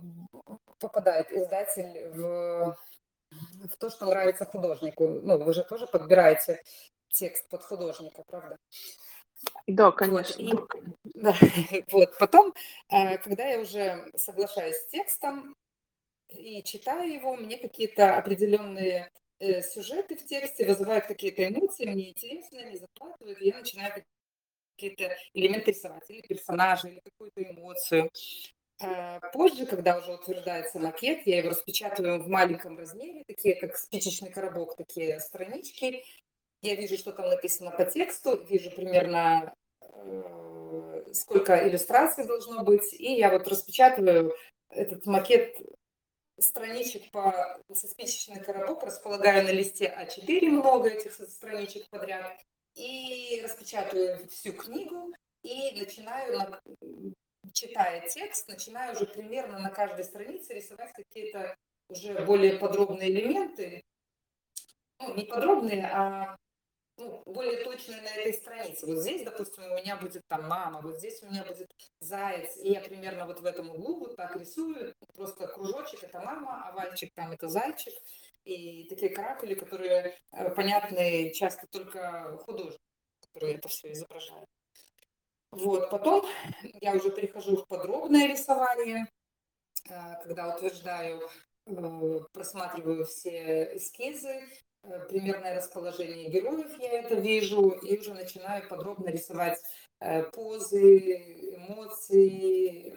[0.81, 2.77] попадает издатель в,
[3.69, 5.07] в то, что нравится художнику.
[5.07, 6.61] Ну, вы же тоже подбираете
[7.13, 8.59] текст под художника, правда?
[9.67, 10.43] Да, Вот, конечно.
[10.43, 10.53] и,
[11.15, 11.35] да,
[11.93, 12.53] вот, потом,
[12.89, 15.57] а, когда я уже соглашаюсь с текстом
[16.29, 22.61] и читаю его, мне какие-то определенные э, сюжеты в тексте вызывают какие-то эмоции, мне интересно,
[22.61, 24.05] они захватывают, я начинаю
[24.77, 28.11] какие-то элементы рисовать, или персонажа, или какую-то эмоцию.
[28.83, 34.31] А позже, когда уже утверждается макет, я его распечатываю в маленьком размере, такие как спичечный
[34.31, 36.03] коробок, такие странички.
[36.61, 43.13] Я вижу, что там написано по тексту, вижу примерно э, сколько иллюстраций должно быть, и
[43.15, 44.35] я вот распечатываю
[44.71, 45.57] этот макет
[46.39, 52.41] страничек по со спичечный коробок, располагаю на листе А4 много этих страничек подряд,
[52.75, 56.61] и распечатываю всю книгу, и начинаю,
[57.53, 61.57] читая текст, начинаю уже примерно на каждой странице рисовать какие-то
[61.89, 63.83] уже более подробные элементы,
[65.01, 66.37] ну, не подробные, а
[66.97, 68.87] ну, более точно на этой странице.
[68.87, 72.73] Вот здесь, допустим, у меня будет там мама, вот здесь у меня будет заяц, и
[72.73, 77.33] я примерно вот в этом углу вот так рисую, просто кружочек это мама, овальчик там
[77.33, 77.95] это зайчик,
[78.45, 82.83] и такие каракули, которые э, понятны часто только художнику,
[83.21, 84.47] который это все изображает.
[85.51, 86.27] Вот, потом
[86.81, 89.07] я уже перехожу в подробное рисование,
[89.89, 91.29] э, когда утверждаю,
[91.67, 94.43] э, просматриваю все эскизы,
[95.09, 99.61] примерное расположение героев, я это вижу, и уже начинаю подробно рисовать
[100.01, 102.95] э, позы, эмоции,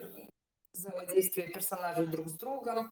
[0.72, 2.90] взаимодействие персонажей друг с другом.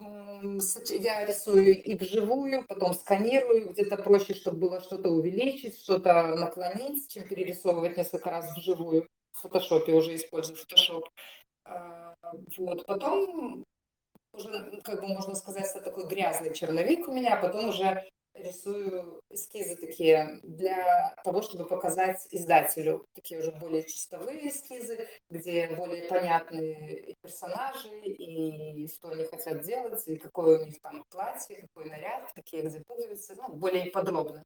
[0.00, 7.28] Я рисую и вживую, потом сканирую, где-то проще, чтобы было что-то увеличить, что-то наклонить, чем
[7.28, 9.06] перерисовывать несколько раз вживую.
[9.32, 11.08] В фотошопе уже использую фотошоп.
[11.64, 12.14] А,
[12.56, 12.84] вот.
[12.86, 13.64] Потом
[14.32, 19.20] уже, как бы можно сказать, это такой грязный черновик у меня, а потом уже рисую
[19.28, 27.14] эскизы такие для того, чтобы показать издателю такие уже более чистовые эскизы, где более понятные
[27.20, 32.62] персонажи и что они хотят делать, и какое у них там платье, какой наряд, какие
[32.62, 34.44] где пуговицы, ну, более подробно.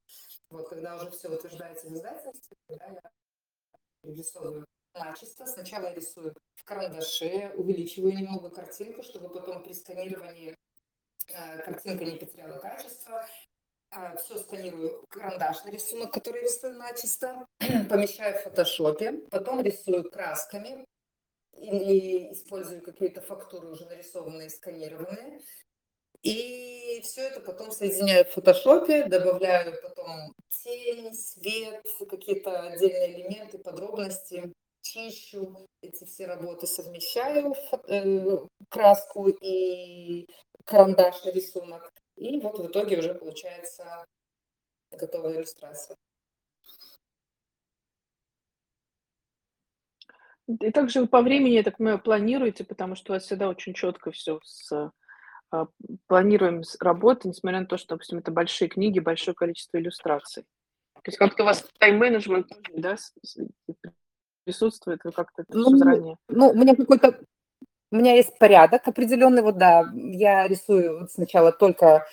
[0.50, 4.66] Вот, когда уже все утверждается в издательстве, тогда я рисую
[4.98, 5.46] начисто.
[5.46, 10.56] Сначала рисую в карандаше, увеличиваю немного картинку, чтобы потом при сканировании
[11.28, 13.26] э, картинка не потеряла качество.
[13.92, 17.46] Э, все сканирую карандашный рисунок, который рисую начисто,
[17.88, 20.84] помещаю в фотошопе, потом рисую красками
[21.52, 25.40] или использую какие-то фактуры уже нарисованные, сканированные.
[26.22, 34.52] И все это потом соединяю в фотошопе, добавляю потом тень, свет, какие-то отдельные элементы, подробности
[34.86, 37.54] чищу эти все работы, совмещаю
[37.88, 40.28] э, краску и
[40.64, 41.92] карандашный рисунок.
[42.16, 44.04] И вот в итоге уже получается
[44.90, 45.96] готовая иллюстрация.
[50.48, 53.74] И также вы по времени, я так понимаю, планируете, потому что у вас всегда очень
[53.74, 54.92] четко все с
[55.50, 55.66] а,
[56.06, 60.44] планируем работы, несмотря на то, что, допустим, это большие книги, большое количество иллюстраций.
[60.94, 62.96] То есть как-то у вас тайм-менеджмент да,
[64.46, 67.18] присутствует, вы как-то это Ну, все заранее ну, у меня какой-то
[67.92, 69.42] у меня есть порядок определенный.
[69.42, 72.06] Вот да, я рисую вот сначала только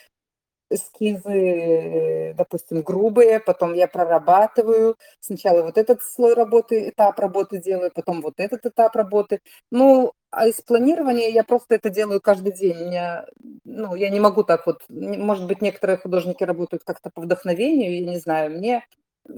[0.69, 4.95] эскизы, допустим, грубые, потом я прорабатываю.
[5.19, 9.39] Сначала вот этот слой работы, этап работы делаю, потом вот этот этап работы.
[9.71, 12.77] Ну, а из планирования я просто это делаю каждый день.
[12.81, 13.25] У меня,
[13.65, 18.11] ну, я не могу так вот, может быть, некоторые художники работают как-то по вдохновению, я
[18.11, 18.51] не знаю.
[18.51, 18.83] Мне,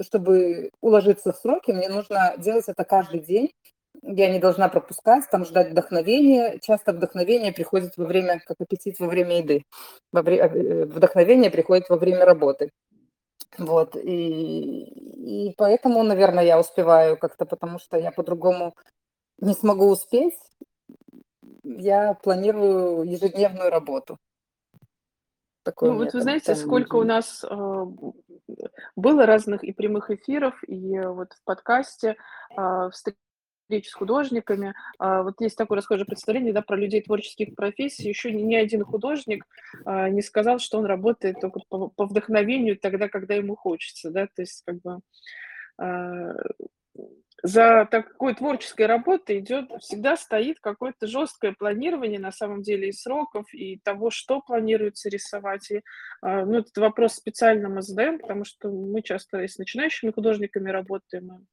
[0.01, 3.51] чтобы уложиться в сроки, мне нужно делать это каждый день
[4.03, 6.59] я не должна пропускать, там ждать вдохновения.
[6.61, 9.63] Часто вдохновение приходит во время, как аппетит во время еды.
[10.11, 12.71] Во вре- э, вдохновение приходит во время работы.
[13.57, 14.83] Вот, и,
[15.49, 18.75] и поэтому, наверное, я успеваю как-то, потому что я по-другому
[19.39, 20.35] не смогу успеть.
[21.63, 24.17] Я планирую ежедневную работу.
[25.65, 27.85] Такой ну, вот вы знаете, сколько у нас э,
[28.95, 32.17] было разных и прямых эфиров, и вот в подкасте
[32.55, 33.15] э, встреч
[33.63, 34.75] встреч с художниками.
[34.99, 38.07] А, вот есть такое расхожее представление да, про людей творческих профессий.
[38.07, 39.43] Еще ни, один художник
[39.87, 44.11] не сказал, что он работает только по, вдохновению тогда, когда ему хочется.
[44.11, 44.27] Да?
[44.27, 44.99] То есть как бы
[47.43, 53.45] за такой творческой работой идет, всегда стоит какое-то жесткое планирование на самом деле и сроков,
[53.53, 55.69] и того, что планируется рисовать.
[55.69, 55.81] И,
[56.23, 61.45] ну, этот вопрос специально мы задаем, потому что мы часто с начинающими художниками работаем,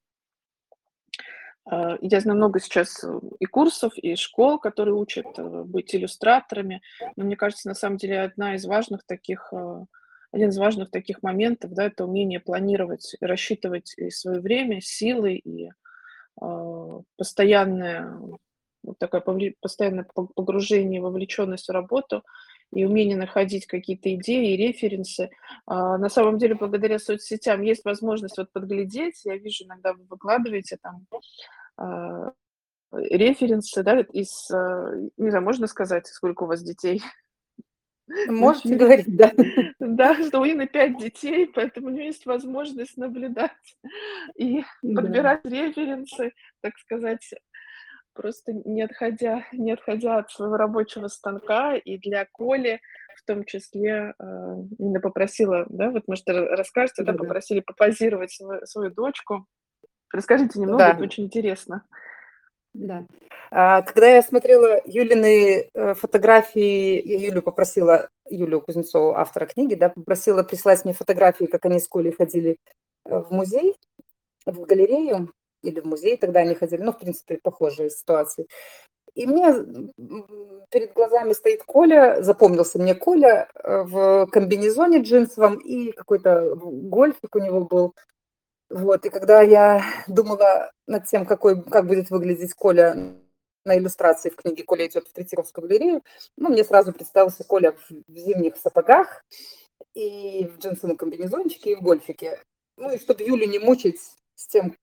[1.65, 3.05] а, я знаю много сейчас
[3.39, 6.83] и курсов, и школ, которые учат э, быть иллюстраторами,
[7.17, 9.85] но мне кажется, на самом деле одна из важных таких, э,
[10.33, 15.71] один из важных таких моментов, да, это умение планировать, рассчитывать и свое время, силы и
[16.41, 18.19] а, постоянное
[18.83, 22.25] вот такое постоянное погружение, вовлеченность в работу
[22.73, 25.31] и умение находить какие-то идеи и референсы.
[25.67, 29.25] А, на самом деле, благодаря соцсетям есть возможность вот подглядеть.
[29.25, 31.07] Я вижу, иногда вы выкладываете там
[31.77, 32.33] а,
[32.93, 37.03] референсы, да, из, не знаю, можно сказать, сколько у вас детей?
[38.29, 39.33] Можете говорить, да.
[39.79, 43.51] Да, что у Инны пять детей, поэтому у нее есть возможность наблюдать
[44.37, 47.31] и подбирать референсы, так сказать,
[48.15, 51.77] просто не отходя, не отходя от своего рабочего станка.
[51.77, 52.81] И для Коли
[53.17, 58.67] в том числе э, Инна попросила, да, вот может расскажете, да, да, попросили попозировать свою,
[58.67, 59.47] свою дочку.
[60.13, 60.91] Расскажите немного, да.
[60.91, 61.85] это очень интересно.
[62.75, 63.07] Да.
[63.51, 69.91] А, когда я смотрела Юлины э, фотографии, я Юлю попросила, Юлю Кузнецову, автора книги, да,
[69.91, 72.57] попросила прислать мне фотографии, как они с Колей ходили
[73.05, 73.77] э, в музей,
[74.47, 75.33] в галерею
[75.63, 78.47] или в музей, тогда они ходили, ну, в принципе, похожие ситуации.
[79.15, 79.53] И мне
[80.71, 87.39] перед глазами стоит Коля, запомнился мне Коля э, в комбинезоне джинсовом и какой-то гольфик у
[87.39, 87.95] него был.
[88.73, 93.15] Вот, и когда я думала над тем, какой, как будет выглядеть Коля
[93.67, 96.03] на иллюстрации в книге «Коля идет в Третьяковскую галерею»,
[96.39, 99.25] ну, мне сразу представился Коля в зимних сапогах
[99.93, 102.41] и в джинсовом комбинезончике и в гольфике.
[102.79, 104.01] Ну, и чтобы Юлю не мучить
[104.37, 104.75] с тем,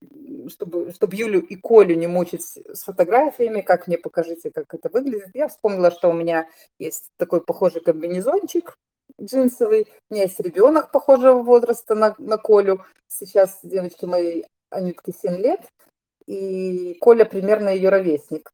[0.49, 5.31] чтобы, чтобы Юлю и Колю не мучить с фотографиями, как мне покажите, как это выглядит.
[5.33, 6.47] Я вспомнила, что у меня
[6.77, 8.77] есть такой похожий комбинезончик
[9.21, 15.35] джинсовый, у меня есть ребенок похожего возраста на, на Колю, сейчас девочке моей Анютке 7
[15.37, 15.61] лет,
[16.25, 18.51] и Коля примерно ее ровесник.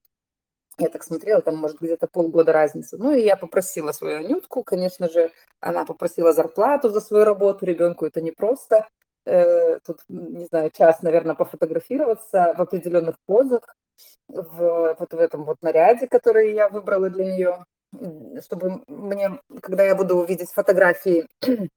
[0.78, 2.97] Я так смотрела, там, может, где-то полгода разница.
[2.97, 8.06] Ну, и я попросила свою Анютку, конечно же, она попросила зарплату за свою работу, ребенку
[8.06, 8.88] это непросто.
[9.25, 13.75] Э, тут, не знаю, час, наверное, пофотографироваться в определенных позах,
[14.28, 17.65] в, вот в этом вот наряде, который я выбрала для нее,
[18.43, 21.27] чтобы мне, когда я буду увидеть фотографии,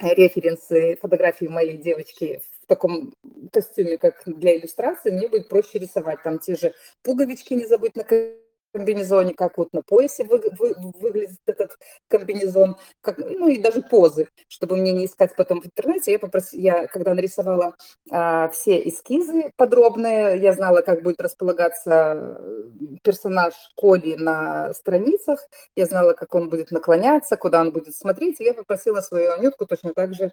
[0.00, 3.14] референсы, фотографии моей девочки в таком
[3.52, 6.22] костюме, как для иллюстрации, мне будет проще рисовать.
[6.22, 8.04] Там те же пуговички не забыть на
[8.74, 14.28] комбинезоне, как вот на поясе вы, вы, выглядит этот комбинезон, как, ну и даже позы,
[14.48, 16.10] чтобы мне не искать потом в интернете.
[16.12, 17.76] Я попросила, я когда нарисовала
[18.10, 22.40] а, все эскизы подробные, я знала, как будет располагаться
[23.02, 25.46] персонаж Коли на страницах,
[25.76, 29.66] я знала, как он будет наклоняться, куда он будет смотреть, и я попросила свою Анютку
[29.66, 30.32] точно так же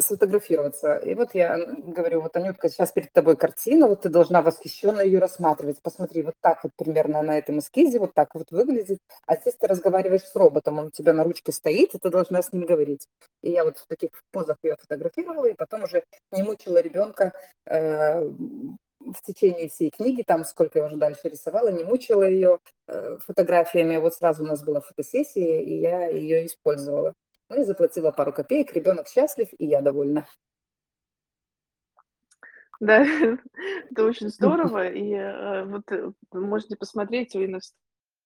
[0.00, 0.96] сфотографироваться.
[0.96, 5.18] И вот я говорю, вот, Анютка, сейчас перед тобой картина, вот ты должна восхищенно ее
[5.18, 5.80] рассматривать.
[5.82, 8.98] Посмотри, вот так вот примерно на этом эскизе, вот так вот выглядит.
[9.26, 12.42] А здесь ты разговариваешь с роботом, он у тебя на ручке стоит, и ты должна
[12.42, 13.06] с ним говорить.
[13.42, 17.32] И я вот в таких позах ее фотографировала, и потом уже не мучила ребенка
[17.66, 23.18] э, в течение всей книги, там сколько я уже дальше рисовала, не мучила ее э,
[23.26, 23.96] фотографиями.
[23.96, 27.14] Вот сразу у нас была фотосессия, и я ее использовала.
[27.50, 30.24] Ну и заплатила пару копеек, ребенок счастлив, и я довольна.
[32.78, 33.04] Да,
[33.90, 34.88] это очень здорово.
[34.88, 37.58] И э, вот э, можете посмотреть, у Инны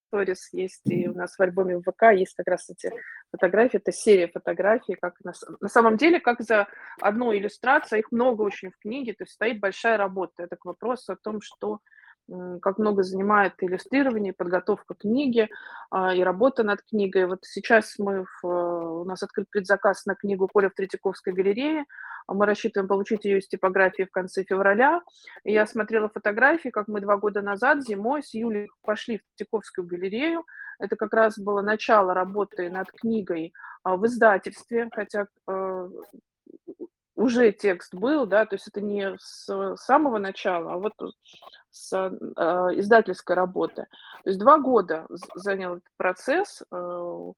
[0.07, 2.93] сторис есть, и у нас в альбоме ВК есть как раз эти
[3.31, 6.67] фотографии, это серия фотографий, как на, на самом деле, как за
[7.01, 10.43] одну иллюстрацию, их много очень в книге, то есть стоит большая работа.
[10.43, 11.79] Это к вопросу о том, что
[12.61, 15.47] как много занимает иллюстрирование, подготовка книги
[15.91, 17.27] а, и работа над книгой.
[17.27, 18.47] Вот сейчас мы в,
[19.01, 21.85] у нас открыт предзаказ на книгу Коля в Третьяковской галерее.
[22.27, 25.01] Мы рассчитываем получить ее из типографии в конце февраля.
[25.43, 29.85] И я смотрела фотографии, как мы два года назад зимой с Юлей пошли в Третьяковскую
[29.85, 30.43] галерею.
[30.79, 33.53] Это как раз было начало работы над книгой
[33.83, 35.89] а, в издательстве, хотя а,
[37.15, 40.93] уже текст был, да, то есть это не с самого начала, а вот
[41.75, 42.09] с э,
[42.79, 43.87] издательской работы.
[44.23, 45.05] То есть два года
[45.35, 47.31] занял этот процесс э,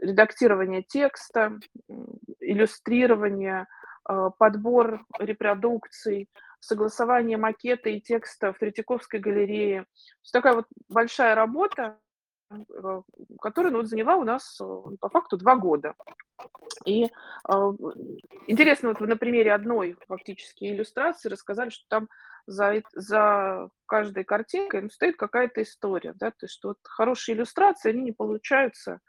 [0.00, 1.58] редактирования текста,
[2.38, 3.66] иллюстрирования,
[4.08, 6.28] э, подбор репродукций,
[6.60, 9.80] согласование макета и текста в Третьяковской галерее.
[9.80, 11.96] То есть такая вот большая работа,
[12.50, 13.02] Э,
[13.40, 14.64] которая ну, заняла у нас э,
[15.00, 15.94] по факту два года.
[16.84, 17.08] И э,
[18.48, 22.08] интересно, вот вы на примере одной фактически иллюстрации рассказали, что там
[22.46, 27.90] за, за каждой картинкой ну, стоит какая-то история, да, то есть что вот хорошие иллюстрации,
[27.90, 29.00] они не получаются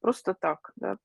[0.00, 0.98] просто так, да.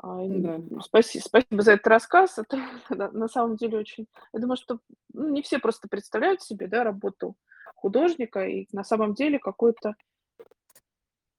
[0.00, 0.60] А, да.
[0.82, 2.38] Спасибо, спасибо за этот рассказ.
[2.38, 2.56] Это
[3.12, 4.06] на самом деле очень...
[4.32, 4.78] Я думаю, что
[5.12, 7.36] ну, не все просто представляют себе да, работу
[7.74, 9.94] художника, и на самом деле какой-то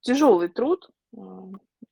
[0.01, 1.43] тяжелый труд, а,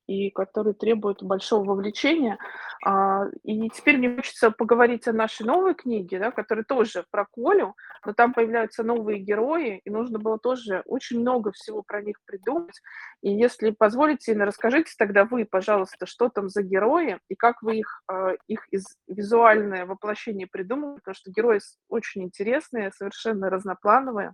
[0.06, 2.38] и который требует большого вовлечения.
[2.84, 7.74] А, и теперь мне хочется поговорить о нашей новой книге, да, которая тоже про Колю,
[8.06, 12.80] но там появляются новые герои, и нужно было тоже очень много всего про них придумать.
[13.22, 18.02] И если позволите, расскажите тогда вы, пожалуйста, что там за герои, и как вы их,
[18.08, 24.32] а, их из визуальное воплощение придумали, потому что герои очень интересные, совершенно разноплановые.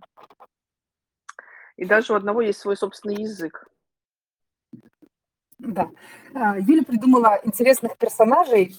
[1.75, 3.65] И даже у одного есть свой собственный язык.
[5.59, 5.89] Да.
[6.33, 8.75] А, Юля придумала интересных персонажей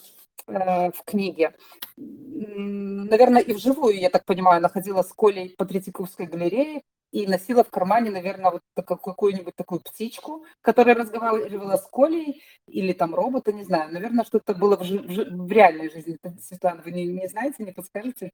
[0.46, 1.54] э, в книге.
[1.96, 7.70] Наверное, и вживую, я так понимаю, находила с Колей по Третьяковской галерее и носила в
[7.70, 13.92] кармане, наверное, вот какую-нибудь такую птичку, которая разговаривала с Колей, или там робота, не знаю.
[13.92, 16.18] Наверное, что-то было в, в, в реальной жизни.
[16.42, 18.30] Светлана, вы не, не знаете, не подскажете?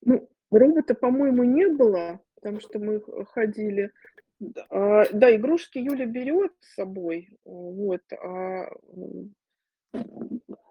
[0.00, 3.02] Ну, робота, по-моему, не было, потому что мы
[3.34, 3.90] ходили.
[4.70, 7.30] А, да, игрушки Юля берет с собой.
[7.44, 8.02] Вот.
[8.12, 8.68] А,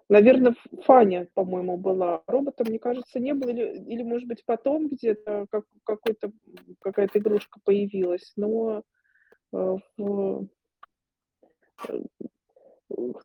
[0.08, 0.54] наверное,
[0.84, 2.22] Фаня, по-моему, была.
[2.26, 3.50] Робота, мне кажется, не было.
[3.50, 6.32] Или, или может быть, потом где-то как, какой-то,
[6.80, 8.32] какая-то игрушка появилась.
[8.36, 8.82] Но
[9.52, 10.48] а, в,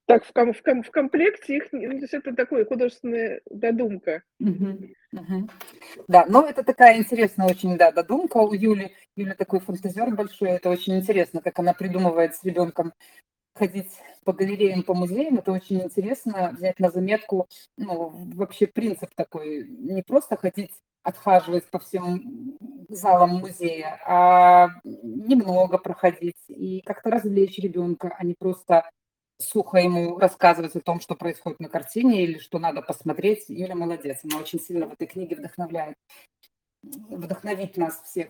[0.06, 4.24] так в, ком, в, ком, в комплекте их, ну, то есть это такое художественная додумка.
[4.40, 4.78] Угу,
[5.14, 5.50] угу.
[6.08, 8.94] Да, но это такая интересная очень, да, додумка у Юли.
[9.16, 12.94] Юля такой фантазер большой, это очень интересно, как она придумывает с ребенком
[13.54, 13.92] ходить
[14.24, 17.48] по галереям, по музеям, это очень интересно взять на заметку,
[17.78, 20.72] ну, вообще принцип такой, не просто ходить
[21.08, 22.58] отхаживать по всем
[22.90, 28.90] залам музея, а немного проходить и как-то развлечь ребенка, а не просто
[29.40, 33.46] сухо ему рассказывать о том, что происходит на картине или что надо посмотреть.
[33.48, 35.96] Юля молодец, она очень сильно в этой книге вдохновляет,
[36.84, 38.30] вдохновить нас всех,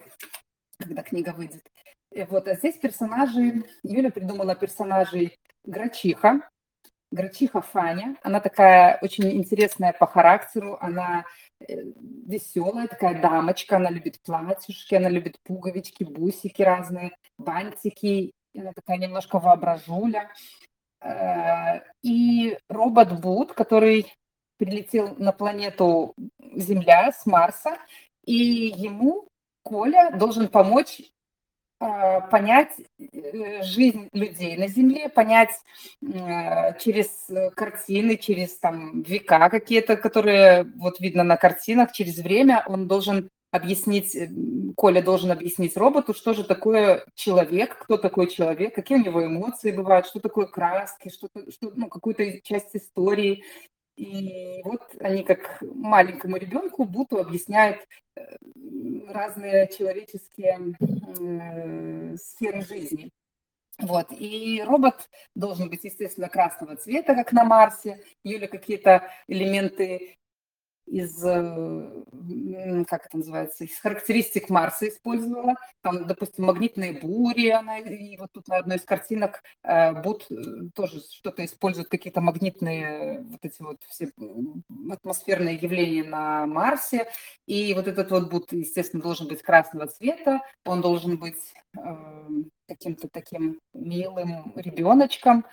[0.77, 1.63] когда книга выйдет.
[2.11, 6.41] И вот, а здесь персонажи, Юля придумала персонажей Грачиха,
[7.11, 8.17] Грачиха Фаня.
[8.23, 11.25] Она такая очень интересная по характеру, она
[11.59, 11.83] э,
[12.25, 19.39] веселая такая дамочка, она любит платьюшки, она любит пуговички, бусики разные, бантики, она такая немножко
[19.39, 20.29] воображуля.
[21.07, 24.13] Э, и робот Бут, который
[24.57, 26.15] прилетел на планету
[26.55, 27.77] Земля с Марса,
[28.25, 29.29] и ему
[29.63, 31.01] Коля должен помочь
[31.79, 35.51] э, понять э, жизнь людей на Земле, понять
[36.79, 43.29] через картины, через там века какие-то, которые вот видно на картинах, через время он должен
[43.51, 44.29] объяснить, э,
[44.75, 49.71] Коля должен объяснить роботу, что же такое человек, кто такой человек, какие у него эмоции
[49.71, 53.43] бывают, что такое краски, что, что ну, какую-то часть истории.
[53.95, 57.79] И вот они как маленькому ребенку Буту объясняют
[58.15, 58.37] э,
[59.07, 63.11] разные человеческие э, сферы жизни.
[63.79, 64.07] Вот.
[64.11, 68.03] И робот должен быть, естественно, красного цвета, как на Марсе.
[68.23, 70.17] Юля какие-то элементы
[70.87, 71.21] из,
[72.87, 75.55] как это называется, из характеристик Марса использовала.
[75.81, 79.43] Там, допустим, магнитные бури, она, и вот тут на одной из картинок
[80.03, 80.27] Буд
[80.73, 84.09] тоже что-то использует, какие-то магнитные вот эти вот все
[84.89, 87.07] атмосферные явления на Марсе.
[87.45, 91.53] И вот этот вот Буд, естественно, должен быть красного цвета, он должен быть
[92.67, 95.45] каким-то таким милым ребеночком.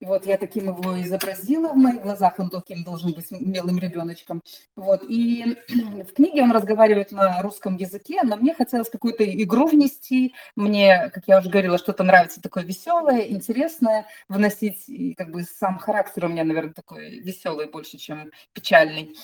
[0.00, 4.42] Вот я таким его изобразила в моих глазах, он таким должен быть милым ребеночком.
[4.76, 5.02] Вот.
[5.08, 10.34] И в книге он разговаривает на русском языке, но мне хотелось какую-то игру внести.
[10.54, 14.88] Мне, как я уже говорила, что-то нравится такое веселое, интересное вносить.
[14.88, 19.16] И как бы сам характер у меня, наверное, такой веселый больше, чем печальный.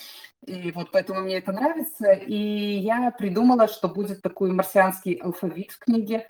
[0.45, 2.11] И вот поэтому мне это нравится.
[2.11, 6.27] И я придумала, что будет такой марсианский алфавит в книге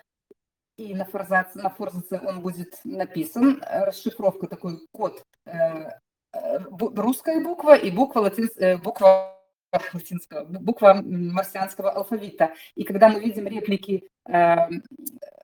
[0.77, 5.89] и на форзаце, на форзаце он будет написан, э, расшифровка, такой код, э,
[6.33, 6.59] э,
[6.95, 8.49] русская буква и буква, латин,
[8.81, 9.31] буква
[9.93, 12.53] латинского, буква марсианского алфавита.
[12.75, 14.55] И когда мы видим реплики э,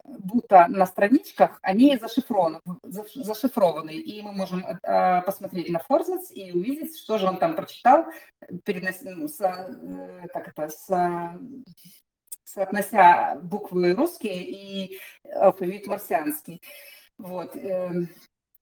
[0.03, 4.65] Бута на страничках, они зашифрованы, зашифрованы, и мы можем
[5.25, 8.05] посмотреть на Форзац и увидеть, что же он там прочитал,
[8.65, 8.97] перенос,
[9.35, 10.89] с, э, как это, с
[12.53, 14.99] соотнося буквы русские и
[15.35, 16.61] алфавит марсианский.
[17.17, 17.55] Вот.
[17.55, 18.09] Эм,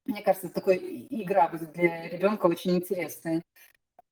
[0.05, 3.43] мне кажется, такой игра будет для ребенка очень интересная.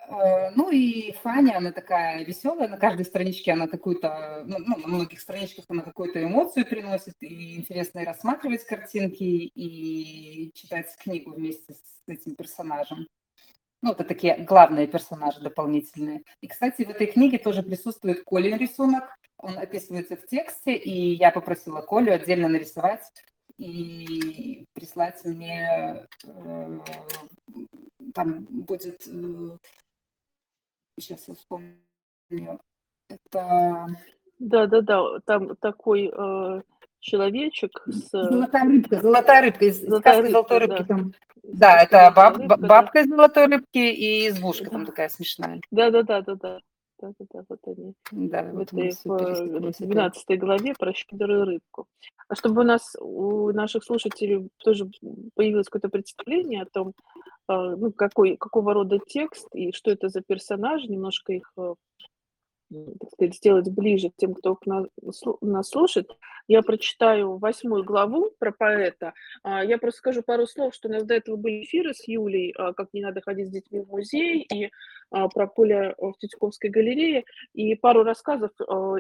[0.08, 4.88] Э, ну и Фаня, она такая веселая, на каждой страничке она какую-то, ну, ну, на
[4.88, 11.74] многих страничках она какую-то эмоцию приносит, и интересно и рассматривать картинки, и читать книгу вместе
[11.74, 13.08] с этим персонажем.
[13.82, 16.24] Ну, это такие главные персонажи дополнительные.
[16.42, 19.04] И, кстати, в этой книге тоже присутствует Колин рисунок.
[19.40, 23.12] Он описывается в тексте, и я попросила Колю отдельно нарисовать
[23.58, 26.08] и прислать мне.
[26.26, 26.80] Э,
[28.14, 29.08] там будет...
[29.08, 29.58] Э,
[31.00, 31.78] сейчас я вспомню.
[33.10, 33.88] Это...
[34.40, 36.62] Да-да-да, там такой э,
[37.00, 38.10] человечек с...
[38.10, 40.82] Золотая рыбка, золотая рыбка из золотая рыбка, золотой рыбки.
[40.82, 40.86] Да.
[40.86, 41.14] Там.
[41.44, 44.72] Да, это баб, рыбка, бабка из золотой рыбки и избушка да.
[44.72, 45.62] там такая смешная.
[47.00, 47.48] Да-да-да, да-да.
[47.48, 47.96] Да-да-да, вот они.
[48.12, 51.88] Да, в вот этой в 12 главе про щедрую рыбку.
[52.28, 54.90] А чтобы у нас, у наших слушателей тоже
[55.36, 56.94] появилось какое-то представление о том,
[57.48, 61.74] а, ну, какой, какого рода текст и что это за персонаж, немножко их э,
[62.70, 64.58] так сказать, сделать ближе к тем, кто
[65.42, 66.10] нас слушает,
[66.48, 69.14] я прочитаю восьмую главу про поэта.
[69.44, 72.54] А, я просто скажу пару слов, что у нас до этого были эфиры с Юлей,
[72.58, 74.72] а, как не надо ходить с детьми в музей, и
[75.12, 78.52] а, про поле в Тютьковской галерее, и пару рассказов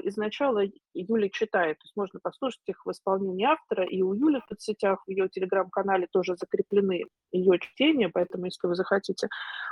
[0.03, 4.47] изначала Юля читает, то есть можно послушать их в исполнении автора, и у Юли в
[4.49, 9.27] соцсетях, в ее телеграм-канале тоже закреплены ее чтения, поэтому если вы захотите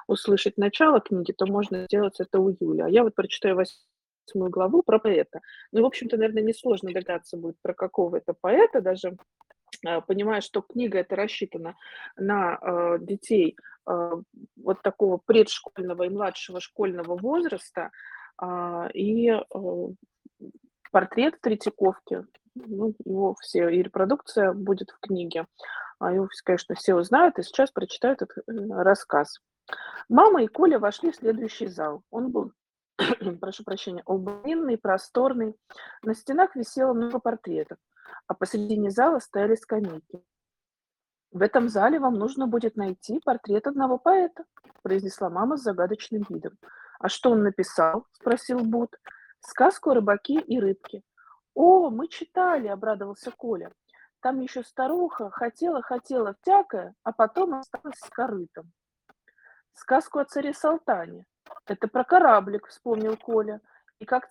[0.07, 2.81] услышать начало книги, то можно сделать это у Юли.
[2.81, 3.94] А я вот прочитаю восьмую
[4.33, 5.41] главу про поэта.
[5.71, 9.17] Ну, в общем-то, наверное, несложно догадаться будет, про какого это поэта, даже
[9.85, 11.75] а, понимая, что книга это рассчитана
[12.17, 13.57] на э, детей
[13.87, 14.11] э,
[14.55, 17.91] вот такого предшкольного и младшего школьного возраста,
[18.41, 19.39] э, и э,
[20.91, 25.45] портрет Третьяковки, ну, его все, и репродукция будет в книге.
[26.01, 29.39] Его, конечно, все узнают, и сейчас прочитают этот э, рассказ.
[30.09, 32.03] Мама и Коля вошли в следующий зал.
[32.11, 32.51] Он был
[33.41, 35.55] прошу прощения, длинный, просторный.
[36.03, 37.77] На стенах висело много портретов,
[38.27, 40.23] а посредине зала стояли скамейки.
[41.31, 44.45] В этом зале вам нужно будет найти портрет одного поэта,
[44.83, 46.57] произнесла мама с загадочным видом.
[46.99, 48.05] А что он написал?
[48.13, 48.95] спросил Бут.
[49.41, 51.03] Сказку о рыбаке и рыбке.
[51.53, 53.71] О, мы читали, обрадовался Коля.
[54.21, 58.71] Там еще старуха хотела-хотела втякая, а потом осталась с корытом.
[59.73, 61.25] Сказку о царе Салтане.
[61.65, 63.61] Это про кораблик, вспомнил Коля.
[63.99, 64.29] И как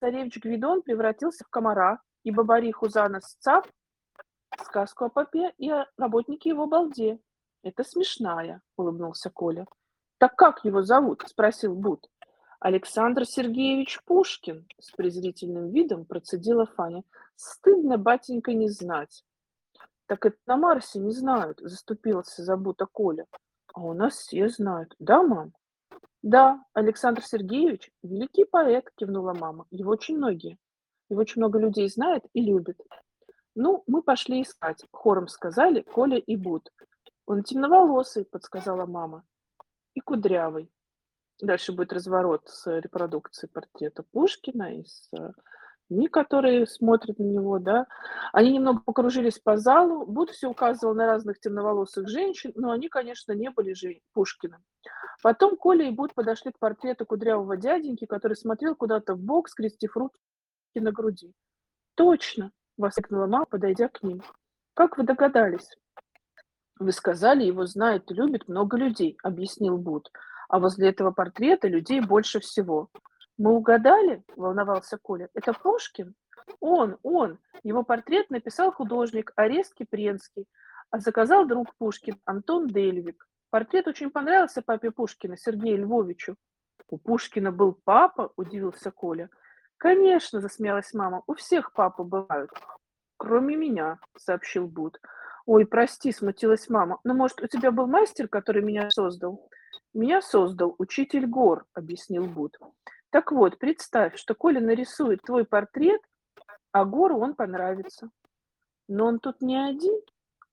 [0.00, 3.66] царевич Гвидон превратился в комара, и бабариху за нос цап,
[4.64, 7.18] сказку о попе и о работнике его балде.
[7.62, 9.66] Это смешная, улыбнулся Коля.
[10.18, 11.24] Так как его зовут?
[11.26, 12.08] спросил Бут.
[12.58, 17.04] Александр Сергеевич Пушкин, с презрительным видом процедила Фаня.
[17.36, 19.24] Стыдно, батенька, не знать.
[20.06, 23.26] Так это на Марсе не знают, заступился за Бута Коля.
[23.72, 24.94] А у нас все знают.
[24.98, 25.54] Да, мам?
[26.22, 29.66] Да, Александр Сергеевич– великий поэт, кивнула мама.
[29.70, 30.58] Его очень многие.
[31.08, 32.78] Его очень много людей знает и любит.
[33.54, 36.70] Ну, мы пошли искать, хором сказали Коля и Буд.
[37.26, 39.24] Он темноволосый, подсказала мама.
[39.94, 40.70] И кудрявый.
[41.40, 45.10] Дальше будет разворот с репродукцией портрета Пушкина и с
[45.90, 47.86] детьми, которые смотрят на него, да.
[48.32, 50.06] Они немного покружились по залу.
[50.06, 54.62] Буд все указывал на разных темноволосых женщин, но они, конечно, не были же Пушкиным.
[55.22, 59.96] Потом Коля и Буд подошли к портрету кудрявого дяденьки, который смотрел куда-то в бок, скрестив
[59.96, 60.18] руки
[60.74, 61.32] на груди.
[61.96, 64.22] «Точно!»— воскликнула мама, подойдя к ним.
[64.74, 65.76] «Как вы догадались?»
[66.78, 70.10] «Вы сказали, его знает и любит много людей»,— объяснил Буд.
[70.48, 72.88] «А возле этого портрета людей больше всего».
[73.40, 75.30] «Мы угадали?»— волновался Коля.
[75.32, 76.14] «Это Пушкин?»
[76.60, 77.38] «Он, он!
[77.62, 80.46] Его портрет написал художник Арест Кипренский,
[80.90, 83.26] а заказал друг Пушкин Антон Дельвик.
[83.48, 86.36] Портрет очень понравился папе Пушкина, Сергею Львовичу».
[86.88, 89.30] «У Пушкина был папа?»— удивился Коля.
[89.78, 91.22] «Конечно!»— засмеялась мама.
[91.26, 92.50] «У всех папы бывают».
[93.16, 95.00] «Кроме меня»,— сообщил Буд.
[95.46, 97.00] Ой, прости, смутилась мама.
[97.04, 99.48] Ну, может, у тебя был мастер, который меня создал?
[99.94, 102.58] Меня создал учитель гор, объяснил Буд.
[103.10, 106.00] Так вот, представь, что Коля нарисует твой портрет,
[106.72, 108.10] а гору он понравится.
[108.88, 110.00] Но он тут не один,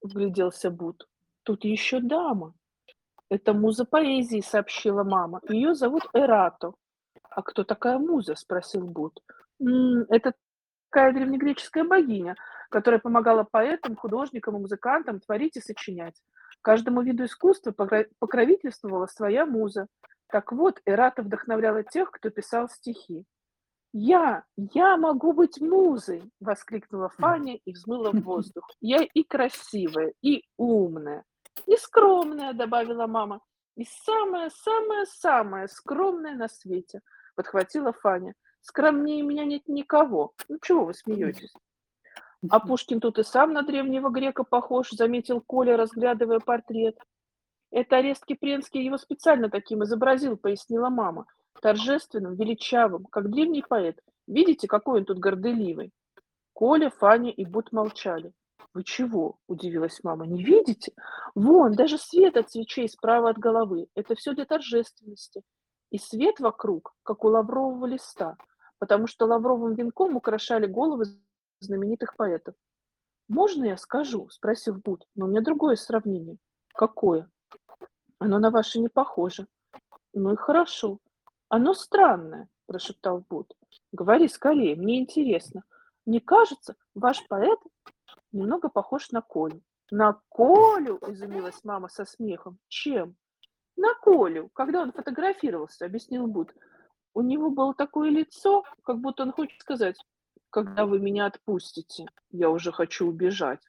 [0.02, 1.08] вгляделся Буд.
[1.44, 2.54] Тут еще дама.
[3.30, 5.42] Это муза поэзии, сообщила мама.
[5.50, 6.74] Ее зовут Эрато.
[7.30, 8.36] А кто такая муза?
[8.36, 9.20] спросил Буд.
[10.10, 10.34] Это
[10.90, 12.36] такая древнегреческая богиня,
[12.70, 16.22] которая помогала поэтам, художникам и музыкантам творить и сочинять.
[16.62, 19.88] Каждому виду искусства покровительствовала своя муза.
[20.30, 23.26] Так вот, Эрата вдохновляла тех, кто писал стихи.
[23.94, 28.70] «Я, я могу быть музой!»– воскликнула Фаня и взмыла в воздух.
[28.82, 31.24] «Я и красивая, и умная,
[31.66, 33.40] и скромная»,– добавила мама.
[33.76, 37.02] «И самая-самая-самая скромная на свете»,–
[37.36, 38.34] подхватила Фаня.
[38.62, 40.34] «Скромнее меня нет никого.
[40.50, 41.54] Ну чего вы смеетесь?»
[42.50, 46.98] А Пушкин тут и сам на древнего грека похож, заметил Коля, разглядывая портрет.
[47.72, 51.26] Это арест Кипренский его специально таким изобразил, пояснила мама.
[51.62, 54.00] Торжественным, величавым, как древний поэт.
[54.28, 55.92] Видите, какой он тут горделивый?
[56.54, 58.34] Коля, Фаня и Бут молчали.
[58.74, 60.28] «Вы чего?»– удивилась мама.
[60.28, 60.94] «Не видите?
[61.34, 63.88] Вон, даже свет от свечей справа от головы.
[63.96, 65.42] Это все для торжественности.
[65.90, 68.38] И свет вокруг, как у лаврового листа,
[68.78, 71.06] потому что лавровым венком украшали головы
[71.60, 72.54] знаменитых поэтов.
[73.28, 75.08] «Можно я скажу?»– спросил Буд.
[75.16, 76.38] «Но у меня другое сравнение».
[76.74, 77.32] «Какое?»
[78.20, 79.48] «Оно на ваше не похоже».
[80.14, 81.00] «Ну и хорошо».
[81.50, 83.54] «Оно странное»,– прошептал Буд.
[83.92, 85.64] «Говори скорее, мне интересно.
[86.06, 87.60] Мне кажется, ваш поэт
[88.32, 89.62] немного похож на Колю».
[89.92, 92.60] «На Колю?»– изумилась мама со смехом.
[92.68, 93.16] «Чем?»
[93.76, 96.54] «На Колю, когда он фотографировался»,– объяснил Буд.
[97.14, 99.98] «У него было такое лицо, как будто он хочет сказать
[100.50, 102.08] когда вы меня отпустите?
[102.32, 103.62] Я уже хочу убежать.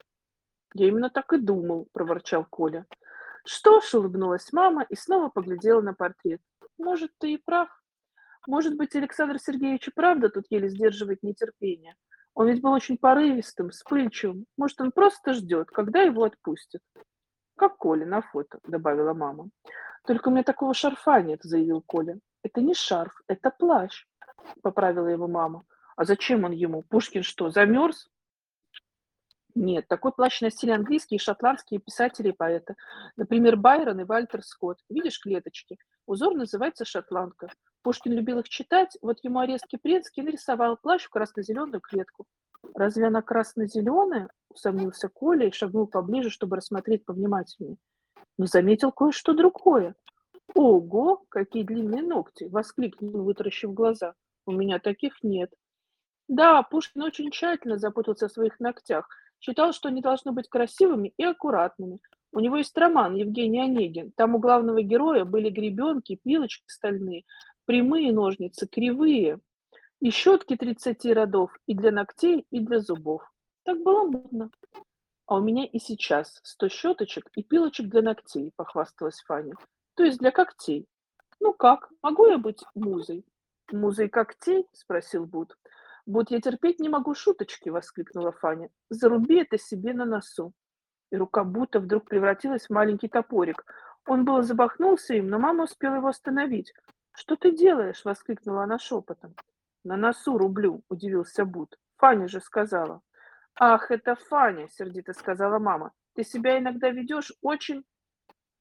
[0.75, 2.87] Я именно так и думал, проворчал Коля.
[3.51, 6.43] Что ж, улыбнулась мама и снова поглядела на портрет.
[6.77, 7.71] Может, ты и прав.
[8.47, 11.97] Может быть, Александр Сергеевич и правда тут еле сдерживает нетерпение.
[12.35, 14.45] Он ведь был очень порывистым, вспыльчивым.
[14.59, 16.83] Может, он просто ждет, когда его отпустят.
[17.57, 19.49] Как Коля на фото, добавила мама.
[20.07, 22.19] Только у меня такого шарфа нет, заявил Коля.
[22.43, 24.05] Это не шарф, это плащ,
[24.61, 25.65] поправила его мама.
[25.97, 26.83] А зачем он ему?
[26.83, 28.11] Пушкин что, замерз?
[29.59, 32.77] Нет, такой плащ носили английские и шотландские писатели и поэты.
[33.17, 34.79] Например, Байрон и Вальтер Скотт.
[34.89, 35.79] Видишь клеточки?
[36.07, 37.51] Узор называется шотландка.
[37.83, 42.25] Пушкин любил их читать, вот ему арест Кипренский нарисовал плащ в красно-зеленую клетку.
[42.75, 47.79] «Разве она красно-зеленая?»– усомнился Коля и шагнул поближе, чтобы рассмотреть повнимательнее.
[48.37, 49.97] Но заметил кое-что другое.
[50.55, 54.15] «Ого, какие длинные ногти!»– воскликнул, вытаращив глаза.
[54.47, 55.53] «У меня таких нет».
[56.29, 59.09] Да, Пушкин очень тщательно заботился о своих ногтях,
[59.41, 62.01] считал, что они должны быть красивыми и аккуратными.
[62.33, 64.13] У него есть роман «Евгений Онегин».
[64.17, 67.25] Там у главного героя были гребенки, пилочки стальные,
[67.65, 69.41] прямые ножницы, кривые,
[70.01, 73.23] и щетки 30 родов и для ногтей, и для зубов.
[73.65, 74.51] Так было модно.
[75.27, 79.55] А у меня и сейчас 100 щеточек и пилочек для ногтей, похвасталась Фаня.
[79.95, 80.87] То есть для когтей.
[81.41, 83.25] Ну как, могу я быть музой?
[83.71, 84.67] Музой когтей?
[84.73, 85.57] Спросил Буд.
[86.09, 88.71] «Вот я терпеть не могу шуточки!»– воскликнула Фаня.
[88.89, 90.55] «Заруби это себе на носу!»
[91.13, 93.63] И рука будто вдруг превратилась в маленький топорик.
[94.07, 96.73] Он было забахнулся им, но мама успела его остановить.
[97.13, 99.35] «Что ты делаешь?»– воскликнула она шепотом.
[99.85, 101.79] «На носу рублю»,– удивился Бут.
[101.99, 103.03] «Фаня же сказала».
[103.55, 105.93] «Ах, это Фаня!»– сердито сказала мама.
[106.15, 107.85] «Ты себя иногда ведешь очень...»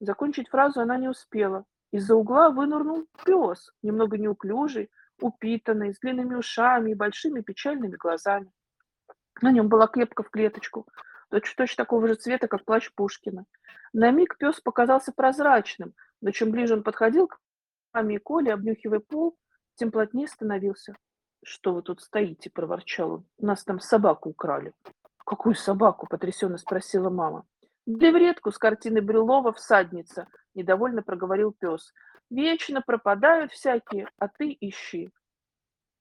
[0.02, 1.64] Закончить фразу она не успела.
[1.94, 4.92] Из-за угла вынырнул пес, немного неуклюжий,
[5.22, 8.52] упитанный, с длинными ушами и большими печальными глазами.
[9.42, 10.88] На нем была клепка в клеточку,
[11.30, 13.46] точно-точно такого же цвета, как плащ Пушкина.
[13.94, 17.40] На миг пес показался прозрачным, но чем ближе он подходил к
[17.94, 19.38] маме и Коле, обнюхивая пол,
[19.76, 20.96] тем плотнее становился.
[21.44, 23.26] «Что вы тут стоите?»– проворчал он.
[23.38, 24.74] «У нас там собаку украли».
[25.26, 27.46] «Какую собаку?»– потрясенно спросила мама.
[27.86, 31.94] «Древредку с картины Брюлова «Всадница»,– недовольно проговорил пес.
[32.30, 35.12] «Вечно пропадают всякие, а ты ищи».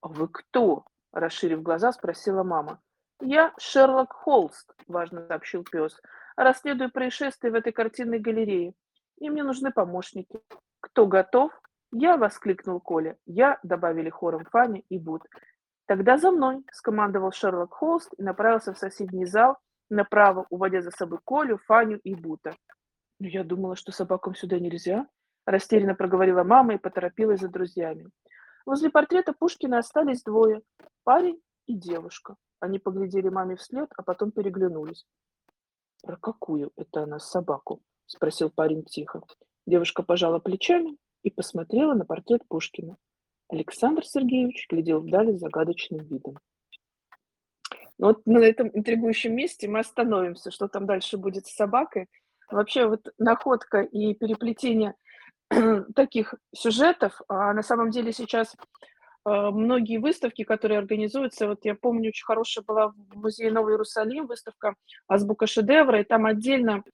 [0.01, 2.81] «А вы кто?»– расширив глаза, спросила мама.
[3.21, 6.01] «Я Шерлок Холст»,– важно сообщил пес.
[6.37, 8.75] «Расследую происшествие в этой картинной галерее.
[9.19, 10.41] И мне нужны помощники.
[10.81, 11.53] Кто готов?»
[11.93, 13.17] «Я!»– воскликнул Коля.
[13.25, 15.23] «Я!»– добавили хором Фаня и Бут.
[15.87, 19.57] «Тогда за мной!»– скомандовал Шерлок Холст и направился в соседний зал
[19.89, 22.57] направо, уводя за собой Колю, Фаню и Бута.
[23.19, 25.07] «Но я думала, что собакам сюда нельзя»,–
[25.47, 28.11] растерянно проговорила мама и поторопилась за друзьями.
[28.67, 30.63] Возле портрета Пушкина остались двое–
[31.05, 32.37] парень и девушка.
[32.61, 35.07] Они поглядели маме вслед, а потом переглянулись.
[36.03, 39.23] «Про какую это она собаку?»– спросил парень тихо.
[39.67, 42.97] Девушка пожала плечами и посмотрела на портрет Пушкина.
[43.49, 46.39] Александр Сергеевич глядел вдали с загадочным видом.
[47.99, 52.09] Ну вот на этом интригующем месте мы остановимся, что там дальше будет с собакой.
[52.51, 54.95] Вообще вот находка и переплетение
[55.95, 58.55] таких сюжетов, а на самом деле сейчас
[59.25, 64.27] а, многие выставки, которые организуются, вот я помню, очень хорошая была в музее Новый Иерусалим
[64.27, 64.75] выставка
[65.09, 66.85] «Азбука шедевра», и там отдельно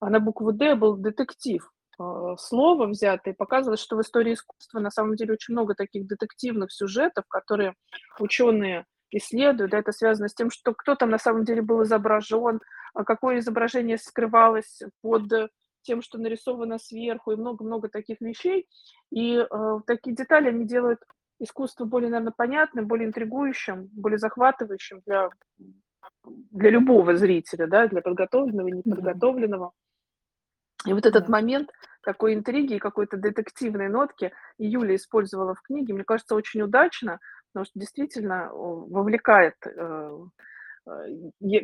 [0.00, 4.90] а, на букву «Д» был детектив, а, слово взятое, показывалось, что в истории искусства на
[4.90, 7.74] самом деле очень много таких детективных сюжетов, которые
[8.18, 9.74] ученые исследуют.
[9.74, 12.60] Это связано с тем, что кто там на самом деле был изображен,
[13.04, 15.50] какое изображение скрывалось под
[15.82, 18.68] тем, что нарисовано сверху, и много-много таких вещей.
[19.10, 21.00] И э, такие детали, они делают
[21.38, 25.30] искусство более, наверное, понятным, более интригующим, более захватывающим для,
[26.24, 29.72] для любого зрителя, да, для подготовленного и неподготовленного.
[30.86, 31.70] И вот этот момент
[32.02, 37.20] такой интриги и какой-то детективной нотки Юля использовала в книге, мне кажется, очень удачно,
[37.52, 40.26] потому что действительно вовлекает э, Э,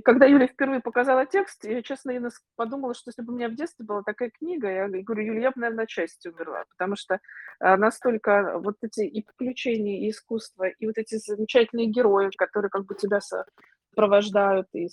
[0.05, 2.20] когда Юля впервые показала текст, я, честно, я
[2.57, 5.51] подумала, что если бы у меня в детстве была такая книга, я говорю, Юля, я
[5.51, 7.14] бы, наверное, от счастья умерла, потому что
[7.61, 12.85] э, настолько вот эти и приключения, и искусство, и вот эти замечательные герои, которые как
[12.87, 14.89] бы тебя сопровождают и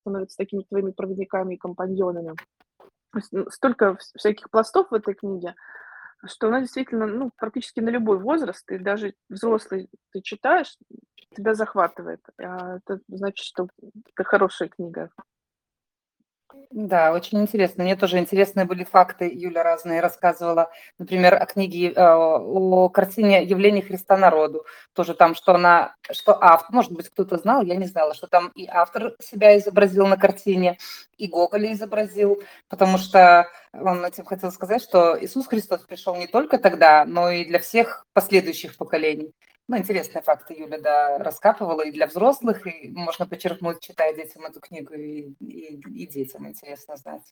[0.00, 2.34] становятся такими твоими проводниками и компаньонами.
[3.50, 5.54] Столько всяких пластов в этой книге,
[6.26, 10.76] что она действительно, ну, практически на любой возраст, и даже взрослый ты читаешь,
[11.34, 12.20] тебя захватывает.
[12.38, 13.68] А это значит, что
[14.14, 15.10] это хорошая книга.
[16.70, 17.84] Да, очень интересно.
[17.84, 23.82] Мне тоже интересные были факты, Юля разные рассказывала, например, о книге, э, о картине «Явление
[23.82, 24.64] Христа народу».
[24.92, 28.48] Тоже там, что она, что автор, может быть, кто-то знал, я не знала, что там
[28.54, 30.78] и автор себя изобразил на картине,
[31.20, 36.58] и Гоголя изобразил, потому что он этим хотел сказать, что Иисус Христос пришел не только
[36.58, 39.34] тогда, но и для всех последующих поколений.
[39.68, 44.60] Ну, интересные факты Юля, да, раскапывала и для взрослых, и можно подчеркнуть, читая детям эту
[44.60, 47.22] книгу, и, и, и детям интересно знать.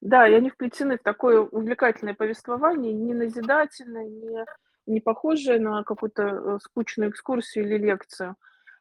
[0.00, 4.44] Да, и они вплетены в такое увлекательное повествование, не назидательное, не,
[4.86, 8.34] не похожее на какую-то э, скучную экскурсию или лекцию.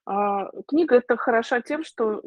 [0.06, 2.24] А, книга эта хороша тем, что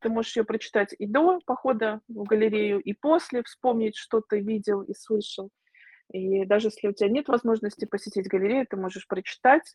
[0.00, 4.82] ты можешь ее прочитать и до похода в галерею, и после, вспомнить, что ты видел
[4.82, 5.50] и слышал.
[6.12, 9.72] И даже если у тебя нет возможности посетить галерею, ты можешь прочитать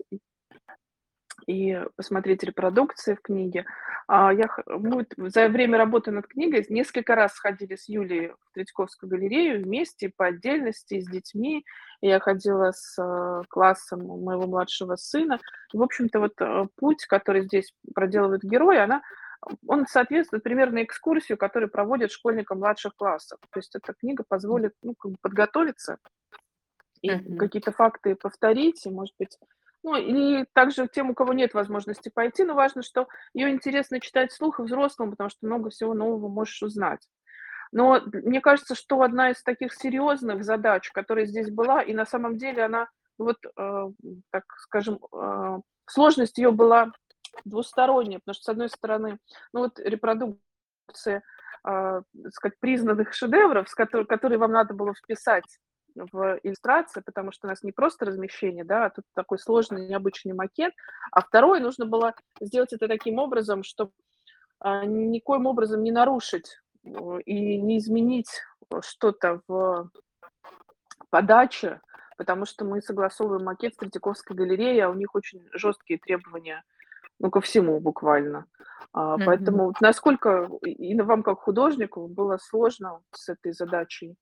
[1.47, 3.65] и посмотреть репродукции в книге.
[4.07, 9.09] А я, мы за время работы над книгой несколько раз ходили с Юлей в Третьяковскую
[9.09, 11.65] галерею вместе, по отдельности, с детьми.
[12.01, 15.39] Я ходила с э, классом моего младшего сына.
[15.73, 19.01] В общем-то, вот э, путь, который здесь проделывает герой, она
[19.67, 23.39] он соответствует примерно экскурсию, которую проводят школьникам младших классов.
[23.51, 25.97] То есть эта книга позволит ну, как бы подготовиться
[27.01, 27.37] и uh-huh.
[27.37, 29.37] какие-то факты повторить, и, может быть,
[29.83, 34.31] ну, или также тем, у кого нет возможности пойти, но важно, что ее интересно читать
[34.31, 37.05] вслух и взрослым, потому что много всего нового можешь узнать.
[37.73, 42.37] Но мне кажется, что одна из таких серьезных задач, которая здесь была, и на самом
[42.37, 42.87] деле она,
[43.17, 43.91] вот, э,
[44.29, 46.91] так скажем, э, сложность ее была
[47.45, 49.17] двусторонняя, потому что, с одной стороны,
[49.53, 51.23] ну вот репродукция,
[51.67, 55.59] э, сказать, признанных шедевров, с которых, которые вам надо было вписать
[55.95, 60.33] в иллюстрации, потому что у нас не просто размещение, да, а тут такой сложный, необычный
[60.33, 60.73] макет.
[61.11, 63.91] А второе, нужно было сделать это таким образом, чтобы
[64.59, 66.89] а, никоим образом не нарушить э,
[67.25, 68.29] и не изменить
[68.81, 69.89] что-то в
[71.09, 71.81] подаче,
[72.17, 76.63] потому что мы согласовываем макет с Третьяковской галереей, а у них очень жесткие требования
[77.23, 78.45] ну, ко всему буквально.
[78.91, 79.25] А, mm-hmm.
[79.25, 84.17] Поэтому насколько и вам, как художнику, было сложно с этой задачей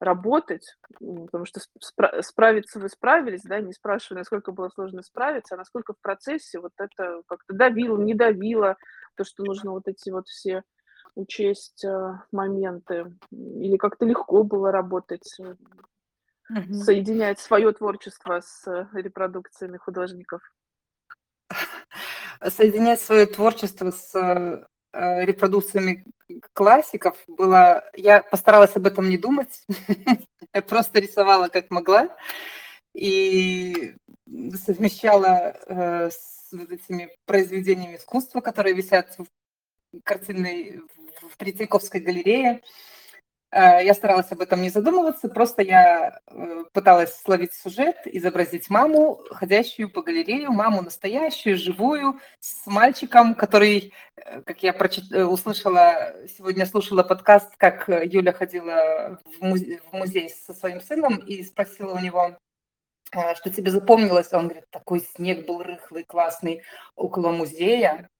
[0.00, 5.58] работать, потому что спра- справиться вы справились, да, не спрашивая, насколько было сложно справиться, а
[5.58, 8.76] насколько в процессе вот это как-то давило, не давило,
[9.16, 10.62] то, что нужно вот эти вот все
[11.14, 16.72] учесть э, моменты, или как-то легко было работать, угу.
[16.72, 20.40] соединять свое творчество с репродукциями художников.
[22.48, 26.04] Соединять свое творчество с э, репродукциями
[26.52, 27.84] классиков было...
[27.94, 29.64] Я постаралась об этом не думать.
[30.54, 32.08] Я просто рисовала как могла
[32.94, 33.94] и
[34.64, 39.26] совмещала э, с вот этими произведениями искусства, которые висят в
[40.02, 40.82] картинной
[41.20, 42.62] в Третьяковской галерее.
[43.52, 49.20] Э, я старалась об этом не задумываться, просто я э, пыталась словить сюжет, изобразить маму,
[49.30, 55.12] ходящую по галерею, маму настоящую, живую, с мальчиком, который, э, как я прочит...
[55.12, 61.44] услышала, сегодня слушала подкаст, как Юля ходила в музей, в музей со своим сыном и
[61.44, 62.36] спросила у него,
[63.36, 64.32] что тебе запомнилось?
[64.32, 66.62] Он говорит, такой снег был рыхлый, классный
[66.96, 68.10] около музея.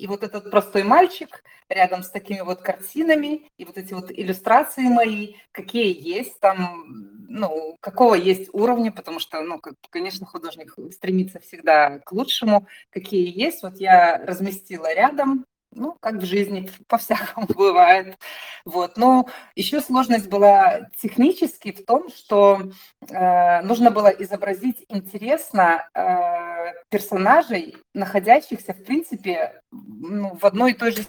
[0.00, 4.84] И вот этот простой мальчик рядом с такими вот картинами, и вот эти вот иллюстрации
[4.84, 11.98] мои, какие есть там, ну, какого есть уровня, потому что, ну, конечно, художник стремится всегда
[11.98, 13.62] к лучшему, какие есть.
[13.62, 18.18] Вот я разместила рядом ну, как в жизни, по-всякому бывает.
[18.64, 18.96] Вот.
[18.96, 22.62] Но еще сложность была технически в том, что
[23.08, 26.49] э, нужно было изобразить интересно э,
[26.88, 31.04] персонажей, находящихся, в принципе, ну, в одной и той же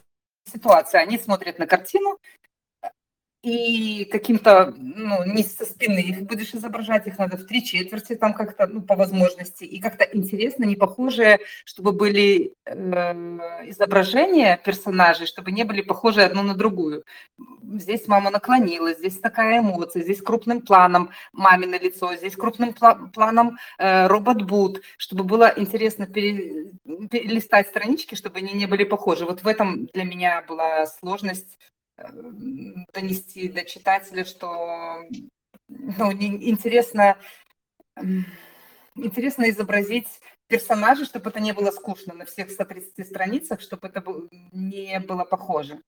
[0.52, 1.00] ситуации.
[1.00, 2.20] Они смотрят на картину,
[3.44, 8.34] и каким-то, ну, не со спины их будешь изображать, их надо в три четверти там
[8.36, 12.74] как-то, ну, по возможности, и как-то интересно, не похожие, чтобы были э,
[13.70, 17.04] изображения персонажей, чтобы не были похожи одну на другую.
[17.74, 23.58] Здесь мама наклонилась, здесь такая эмоция, здесь крупным планом мамино лицо, здесь крупным пла- планом
[23.80, 26.72] э, робот-бут, чтобы было интересно пере,
[27.10, 29.26] перелистать странички, чтобы они не были похожи.
[29.26, 31.58] Вот в этом для меня была сложность
[32.94, 34.98] донести до читателя, что
[35.68, 37.18] ну, интересно,
[38.96, 40.08] интересно изобразить
[40.48, 44.04] персонажей, чтобы это не было скучно на всех 130 страницах, чтобы это
[44.52, 45.82] не было похоже.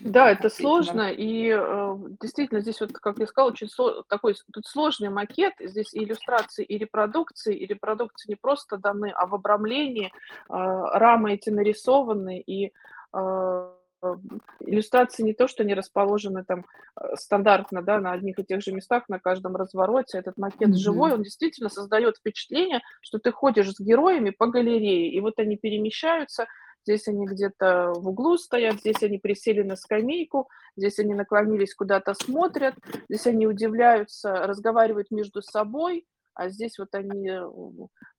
[0.00, 4.66] Да, это сложно, и э, действительно здесь вот, как я сказала, очень со- такой тут
[4.66, 10.06] сложный макет, здесь и иллюстрации, и репродукции, и репродукции не просто даны, а в обрамлении
[10.06, 10.10] э,
[10.48, 12.72] рамы эти нарисованы, и
[13.12, 13.72] э,
[14.60, 16.66] иллюстрации не то, что они расположены там
[17.00, 20.18] э, стандартно, да, на одних и тех же местах, на каждом развороте.
[20.18, 20.74] Этот макет mm-hmm.
[20.74, 25.56] живой, он действительно создает впечатление, что ты ходишь с героями по галерее, и вот они
[25.56, 26.46] перемещаются,
[26.84, 32.14] здесь они где-то в углу стоят, здесь они присели на скамейку, здесь они наклонились куда-то
[32.14, 32.74] смотрят,
[33.08, 37.48] здесь они удивляются, разговаривают между собой, а здесь вот они э,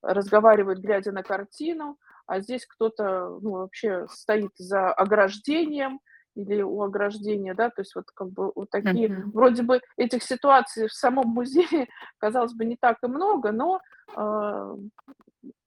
[0.02, 6.00] разговаривают, глядя на картину, а здесь кто-то ну, вообще стоит за ограждением
[6.34, 9.30] или у ограждения, да, то есть вот как бы вот такие, uh-huh.
[9.32, 13.80] вроде бы этих ситуаций в самом музее, казалось бы, не так и много, но
[14.16, 14.76] э,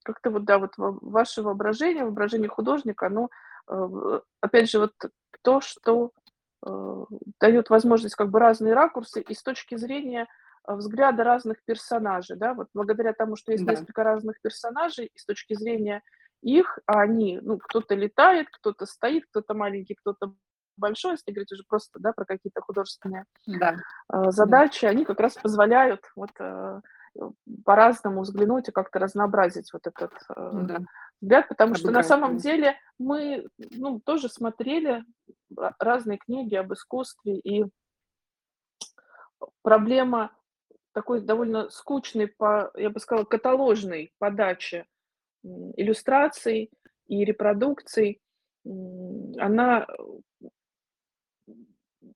[0.04, 3.30] как-то вот, да, вот ваше воображение, воображение художника, оно,
[3.70, 4.94] э, опять же, вот
[5.44, 6.12] то, что
[6.66, 7.06] э,
[7.40, 10.28] дает возможность как бы разные ракурсы и с точки зрения
[10.68, 13.74] взгляда разных персонажей, да, вот благодаря тому, что есть да.
[13.74, 16.02] несколько разных персонажей, и с точки зрения
[16.46, 20.36] их, а они, ну, кто-то летает, кто-то стоит, кто-то маленький, кто-то
[20.78, 23.78] большой, если говорить уже просто, да, про какие-то художественные да.
[24.14, 24.90] э, задачи, да.
[24.90, 26.82] они как раз позволяют вот э,
[27.64, 30.80] по-разному взглянуть и как-то разнообразить вот этот э, да.
[31.20, 35.04] взгляд, потому Обыграть, что на самом деле мы, ну, тоже смотрели
[35.80, 37.66] разные книги об искусстве, и
[39.64, 40.32] проблема
[40.94, 44.86] такой довольно скучной, по, я бы сказала, каталожной подачи
[45.76, 46.72] иллюстраций
[47.08, 48.20] и репродукций,
[49.38, 49.88] она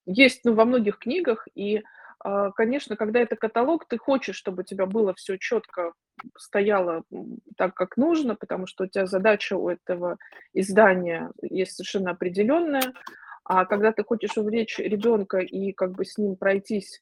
[0.05, 1.83] есть ну, во многих книгах, и,
[2.19, 5.93] а, конечно, когда это каталог, ты хочешь, чтобы у тебя было все четко
[6.37, 7.03] стояло
[7.55, 10.17] так, как нужно, потому что у тебя задача у этого
[10.53, 12.93] издания есть совершенно определенная,
[13.43, 17.01] а когда ты хочешь увлечь ребенка и как бы с ним пройтись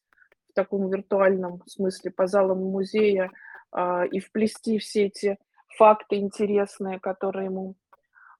[0.50, 3.32] в таком виртуальном смысле по залам музея
[3.72, 5.38] а, и вплести все эти
[5.78, 7.76] факты интересные, которые ему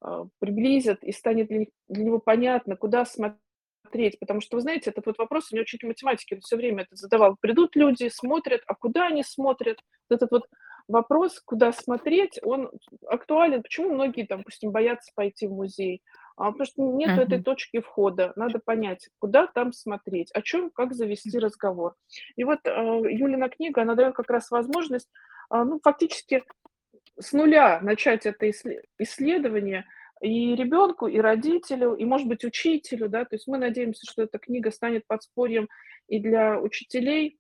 [0.06, 4.20] э, приблизят, и станет для, для него понятно, куда смотреть.
[4.20, 6.96] Потому что, вы знаете, этот вот вопрос, у меня учитель математики он все время это
[6.96, 7.38] задавал.
[7.40, 9.80] Придут люди, смотрят, а куда они смотрят?
[10.10, 10.44] Вот этот вот
[10.88, 12.72] вопрос, куда смотреть, он
[13.08, 13.64] актуален.
[13.64, 16.02] Почему многие, там, допустим, боятся пойти в музей?
[16.38, 17.44] А, потому что нету этой Мгм.
[17.44, 18.34] точки входа.
[18.36, 21.96] Надо понять, куда там смотреть, о чем, как завести разговор.
[22.36, 22.72] И вот, а,
[23.02, 25.10] Юлина книга, она даёт как раз возможность,
[25.50, 26.44] а, ну, фактически
[27.20, 29.86] с нуля начать это иссле исследование
[30.22, 33.26] и ребенку, и родителю, и, может быть, учителю, да.
[33.26, 35.70] То есть мы надеемся, что эта книга станет подспорьем
[36.08, 37.38] и для учителей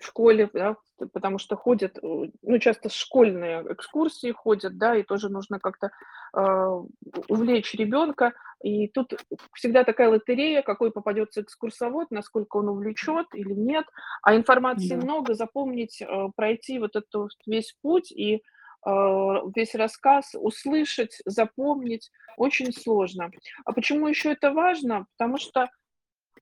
[0.00, 0.76] в школе, да,
[1.12, 5.90] потому что ходят, э, ну, часто школьные экскурсии ходят, да, и тоже нужно как-то,
[6.32, 6.80] а,
[7.28, 8.32] увлечь ребенка.
[8.62, 9.14] И тут
[9.54, 13.84] всегда такая лотерея, какой попадется экскурсовод, насколько он увлечет или нет.
[14.22, 15.02] А информации Да.
[15.02, 18.42] много, запомнить, а, пройти вот этот весь путь и,
[18.86, 23.30] весь рассказ услышать, запомнить очень сложно.
[23.64, 25.06] А почему еще это важно?
[25.16, 25.70] Потому что,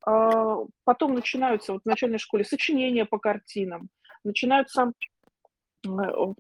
[0.04, 3.88] а, потом начинаются вот в начальной школе сочинения по картинам,
[4.24, 4.92] начинаются,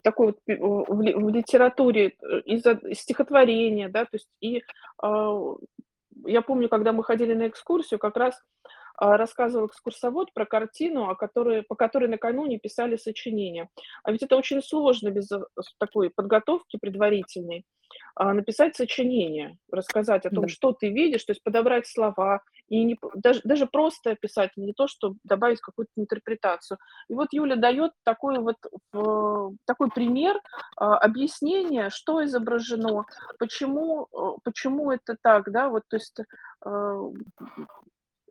[0.02, 4.62] такой вот в ли в литературе, э, изо стихотворения, да, то есть и,
[5.02, 5.56] а,
[6.26, 8.80] я помню, когда мы ходили на экскурсию, как раз, а,
[9.16, 13.68] рассказывал экскурсовод про картину, о которой по которой накануне писали сочинение.
[14.04, 15.40] А ведь это очень сложно без, э,
[15.78, 17.64] такой подготовки предварительной,
[18.14, 20.48] а, написать сочинение, рассказать о том, Да.
[20.48, 24.86] что ты видишь, то есть подобрать слова и не даже даже просто описать, не то
[24.88, 26.78] что добавить какую-то интерпретацию.
[27.08, 28.56] И вот Юля даёт такой вот,
[28.92, 30.40] в такой пример,
[30.76, 33.04] а, объяснения, что изображено,
[33.38, 36.16] почему, э, почему это так, да, вот, то есть,
[36.64, 36.98] а,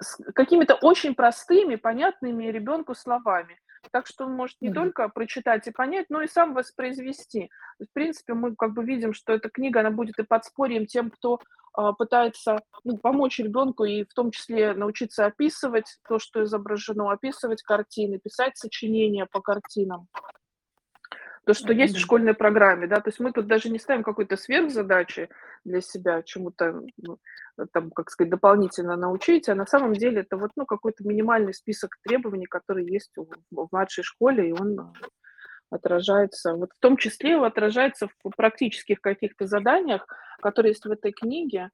[0.02, 3.58] с какими-то очень простыми, понятными ребенку словами.
[3.92, 7.50] Так что он может не только прочитать и понять, но и сам воспроизвести.
[7.80, 11.40] В принципе, мы как бы видим, что эта книга, она будет и подспорьем тем, кто,
[11.74, 17.64] а, пытается, ну, помочь ребенку и в том числе научиться описывать то, что изображено, описывать
[17.64, 20.08] картины, писать сочинения по картинам.
[21.46, 22.98] То, что есть в школьной программе, да.
[23.02, 25.30] То есть мы тут даже не ставим какой-то сверхзадачи
[25.66, 27.18] для себя, чему-то, ну,
[27.74, 31.98] там, как сказать, дополнительно научить, а на самом деле это вот, ну, какой-то минимальный список
[32.04, 34.94] требований, который есть в в младшей школе, и он
[35.72, 40.06] отражается, вот в том числе отражается в практических каких-то заданиях,
[40.42, 41.72] которые есть в этой книге.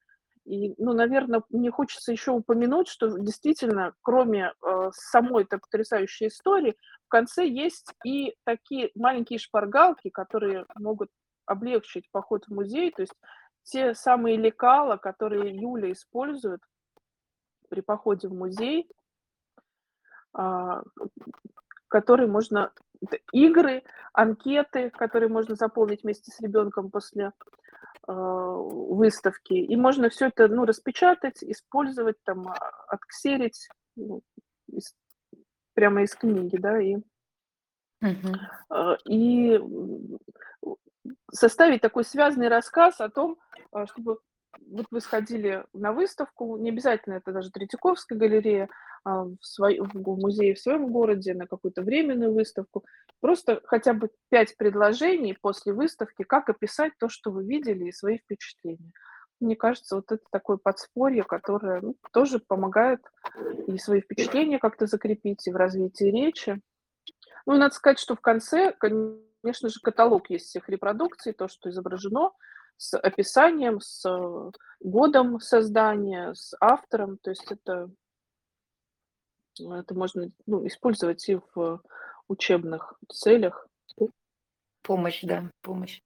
[0.48, 6.78] И, ну, наверно, мне хочется еще упомянуть, что действительно, кроме, а, самой этой потрясающей истории,
[7.06, 11.10] в конце есть и такие маленькие шпаргалки, которые могут
[11.46, 12.92] облегчить поход в музей.
[12.92, 13.14] То есть
[13.64, 16.62] те самые лекала, которые Юля использует
[17.70, 18.90] при походе в музей.
[20.34, 20.82] А,
[21.90, 22.72] которые можно
[23.32, 23.84] игры,
[24.14, 27.34] анкеты, которые можно заполнить вместе с ребенком после,
[28.06, 29.54] выставки.
[29.54, 32.54] И можно всё это, ну, распечатать, использовать, там, а,
[32.88, 34.22] отксерить, ну,
[34.68, 34.94] из
[35.74, 36.98] прямо из книги, да, и
[38.70, 39.60] а, и,
[41.32, 43.38] составить такой связанный рассказ о том,
[43.72, 44.20] а, чтобы
[44.72, 48.70] вот вы сходили на выставку, не обязательно это даже Третьяковская галерея,
[49.06, 52.86] в свой в музее в своем городе, на какую-то временную выставку.
[53.20, 58.18] Просто хотя бы 5 предложений после выставки, как описать то, что вы видели, и свои
[58.18, 58.92] впечатления.
[59.40, 63.02] Мне кажется, вот это такое подспорье, которое, ну, тоже помогает
[63.68, 66.60] и свои впечатления как-то закрепить, и в развитии речи.
[67.46, 71.70] Ну и надо сказать, что в конце, конечно же, каталог есть всех репродукций, то, что
[71.70, 72.32] изображено,
[72.78, 74.04] с описанием, с
[74.80, 77.18] годом создания, с автором.
[77.20, 77.90] То есть это
[79.60, 81.82] это можно, ну, использовать и в
[82.28, 83.68] учебных целях.
[84.82, 86.02] Помощь, да, помощь.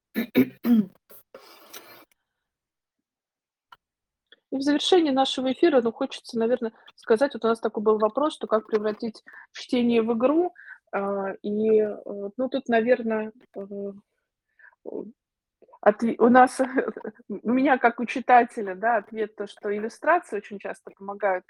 [4.52, 8.34] И в завершении нашего эфира, ну, хочется, наверно, сказать, вот у нас такой был вопрос,
[8.34, 9.24] что как превратить
[9.54, 10.54] чтение в игру.
[10.92, 13.62] А, и, э, ну, тут, наверно, э,
[15.80, 16.60] отве у нас,
[17.30, 21.46] у меня как у читателя, да, ответ то, что иллюстрации очень часто помогают,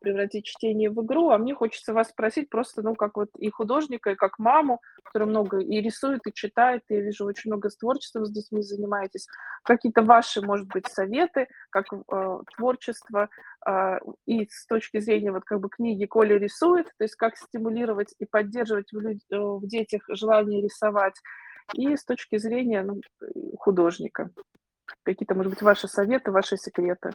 [0.00, 1.30] превратить чтение в игру.
[1.30, 5.28] А мне хочется вас спросить просто, ну, как вот и художника, и как маму, которая
[5.28, 9.26] много и рисует, и читает, и я вижу, очень много с творчеством с детьми занимаетесь.
[9.64, 13.28] Какие-то ваши, может быть, советы, как, а, творчество,
[13.64, 18.14] а, и с точки зрения вот как бы книги "Коля рисует", то есть как стимулировать
[18.18, 21.14] и поддерживать в людь э, в детях желание рисовать,
[21.74, 23.00] и с точки зрения, ну,
[23.58, 24.30] художника.
[25.02, 27.10] Какие-то, может быть, ваши советы, ваши секреты?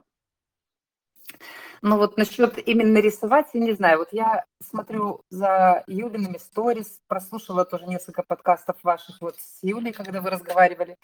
[1.84, 3.98] Ну, вот насчёт именно рисовать, я не знаю.
[4.00, 10.22] Вот я смотрю за Юлиными сторис, прослушала тоже несколько подкастов ваших вот с Юлей, когда
[10.22, 10.98] вы разговаривали.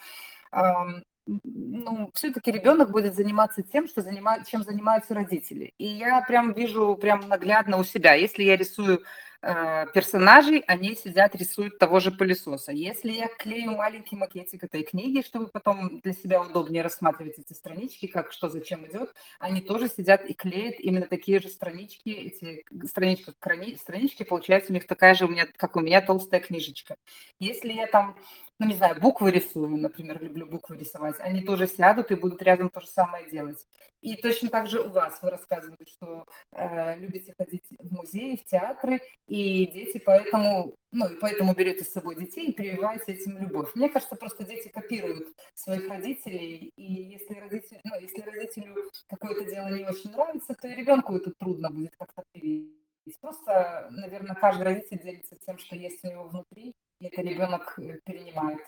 [1.45, 5.73] Ну, всё-таки ребёнок будет заниматься тем, что занима чем занимаются родители.
[5.77, 8.13] И я прям вижу прям наглядно у себя.
[8.15, 9.03] Если я рисую
[9.41, 12.71] персонажей, они сидят, рисуют того же пылесоса.
[12.71, 18.07] Если я клею маленький макетик этой книги, чтобы потом для себя удобнее рассматривать эти странички,
[18.07, 23.33] как что зачем идет, они тоже сидят и клеят именно такие же странички, эти странички,
[23.77, 26.97] странички, получается у них такая же, у меня, как у меня, толстая книжечка.
[27.39, 28.17] Если я там
[28.59, 32.69] ну, не знаю, буквы рисую, например, люблю буквы рисовать, они тоже сядут и будут рядом
[32.69, 33.65] то же самое делать.
[34.01, 38.45] И точно так же у вас, вы рассказывали, что э, любите ходить в музеи, в
[38.45, 43.69] театры, и дети поэтому, ну, и поэтому берете с собой детей и прививаете этим любовь.
[43.75, 48.75] Мне кажется, просто дети копируют своих родителей, и если, родитель, ну, если родителю
[49.07, 52.73] какое-то дело не очень нравится, то и ребенку это трудно будет как-то привить.
[53.21, 58.59] Просто, наверное, каждый родитель делится тем, что есть у него внутри, это ребенок э, перенимает.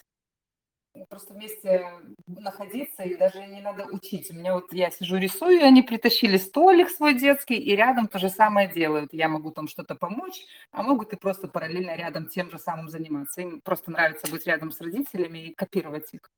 [1.07, 1.85] Просто вместе
[2.25, 4.31] находиться, и даже не надо учить.
[4.31, 8.29] У меня вот я сижу рисую, они притащили столик свой детский, и рядом то же
[8.29, 9.13] самое делают.
[9.13, 13.41] Я могу там что-то помочь, а могут и просто параллельно рядом тем же самым заниматься.
[13.41, 16.31] Им просто нравится быть рядом с родителями и копировать их.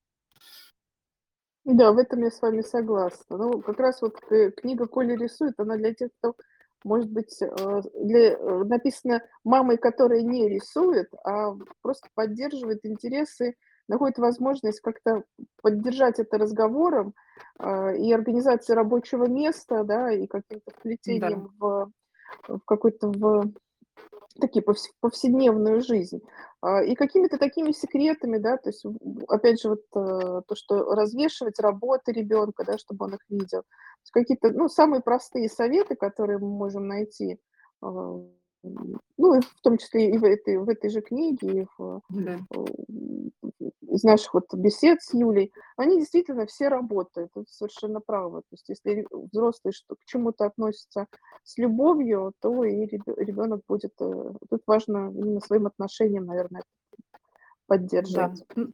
[1.63, 3.37] Да, в этом я с вами согласна.
[3.37, 6.35] Ну, как раз вот э, книга Коля рисует, она для тех, кто
[6.83, 13.55] может быть, э, для, э, написано мамой, которая не рисует, а просто поддерживает интересы,
[13.87, 15.23] находит возможность как-то
[15.61, 17.13] поддержать это разговором
[17.59, 21.67] э, и организацией рабочего места, да, и каким-то вплетением да.
[21.67, 21.91] в,
[22.47, 23.51] в какой-то в
[24.39, 24.63] такие
[25.01, 26.21] повседневную жизнь.
[26.61, 28.85] А, и какими-то такими секретами, да, то есть,
[29.27, 33.63] опять же, вот то, что развешивать работы ребенка, да, чтобы он их видел,
[34.11, 37.39] какие-то, ну, самые простые советы, которые мы можем найти,
[37.81, 38.17] а,
[38.63, 42.39] ну, и в том числе и в этой, в этой же книге, и в, да.
[43.81, 48.41] из наших вот бесед с Юлей, они действительно все работают, это совершенно правы.
[48.41, 51.07] То есть если взрослый что, к чему-то относится
[51.43, 53.93] с любовью, то и ребенок будет...
[53.99, 56.63] Э, тут важно именно своим отношением, наверное,
[57.67, 58.43] поддерживать.
[58.55, 58.65] Да.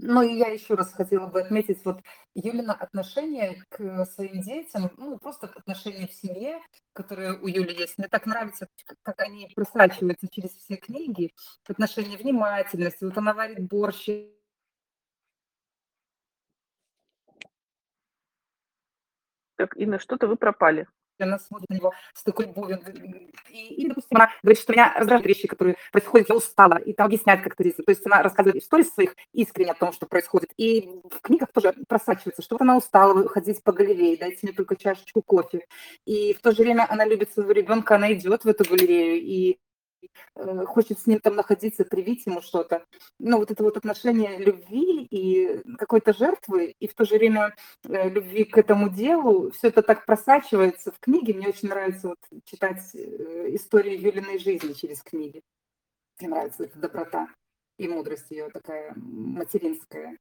[0.00, 2.00] Ну, и я еще раз хотела бы отметить, вот
[2.34, 6.60] Юлина отношение к своим детям, ну, просто отношение в семье,
[6.94, 7.98] которое у Юли есть.
[7.98, 8.68] Мне так нравится,
[9.02, 11.34] как они просачиваются через все книги,
[11.68, 13.04] отношение внимательности.
[13.04, 14.08] Вот она варит борщ.
[19.56, 20.86] Так, Инна, что-то вы пропали
[21.18, 22.80] она смотрит на него с такой любовью.
[23.50, 27.06] И, и, допустим, она говорит, что меня раздражают вещи, которые происходят, я устала, и там
[27.06, 30.50] объясняет как-то То есть она рассказывает истории своих искренне о том, что происходит.
[30.56, 34.76] И в книгах тоже просачивается, что вот она устала ходить по галерее, дайте мне только
[34.76, 35.66] чашечку кофе.
[36.06, 39.58] И в то же время она любит своего ребенка, она идет в эту галерею, и
[40.66, 42.84] хочет с ним там находиться, привить ему что-то.
[43.18, 48.08] Ну, вот это вот отношение любви и какой-то жертвы, и в то же время э,
[48.08, 51.34] любви к этому делу, все это так просачивается в книге.
[51.34, 55.42] Мне очень нравится вот читать э, историю Юлиной жизни через книги.
[56.20, 57.28] Мне нравится эта доброта
[57.78, 60.18] и мудрость ее такая материнская.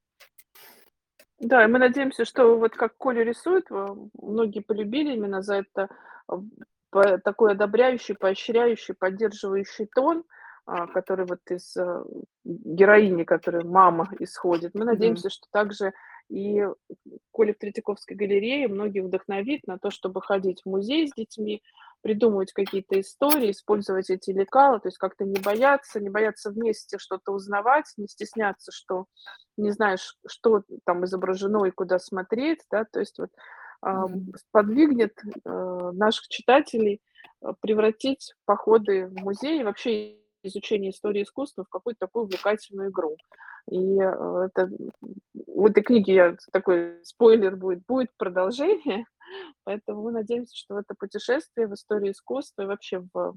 [1.40, 5.90] Да, и мы надеемся, что вот как Коля рисует, многие полюбили именно за это
[6.92, 10.24] такой одобряющий, поощряющий, поддерживающий тон,
[10.66, 12.04] а, который вот из э,
[12.44, 14.76] героини, которая мама исходит.
[14.76, 15.32] Мы надеемся, mm-hmm.
[15.32, 15.94] что также
[16.30, 16.66] и
[17.32, 21.62] Коля в Третьяковской галерее многих вдохновит на то, чтобы ходить в музей с детьми,
[22.02, 27.32] придумывать какие-то истории, использовать эти лекала, то есть как-то не бояться, не бояться вместе что-то
[27.32, 29.06] узнавать, не стесняться, что
[29.58, 33.30] не знаешь, что там изображено и куда смотреть, да, то есть вот
[34.36, 35.14] сподвигнет
[35.44, 37.02] э, наших читателей
[37.42, 43.18] э, превратить походы в музей и вообще изучение истории искусства в какую-то такую увлекательную игру.
[43.70, 44.70] И э, это,
[45.48, 49.06] в этой книге я, такой спойлер будет, будет продолжение,
[49.64, 53.36] поэтому мы надеемся, что это путешествие в истории искусства и вообще в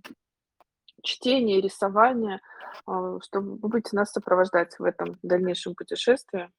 [1.03, 2.41] чтение, рисование,
[2.85, 6.51] что вы будете нас сопровождать в этом дальнейшем путешествии.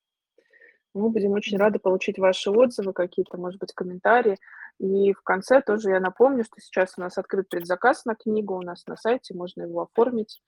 [0.95, 4.37] Мы будем очень рады получить ваши отзывы, какие-то, может быть, комментарии.
[4.79, 8.61] И в конце тоже я напомню, что сейчас у нас открыт предзаказ на книгу, у
[8.61, 10.41] нас на сайте, можно его оформить.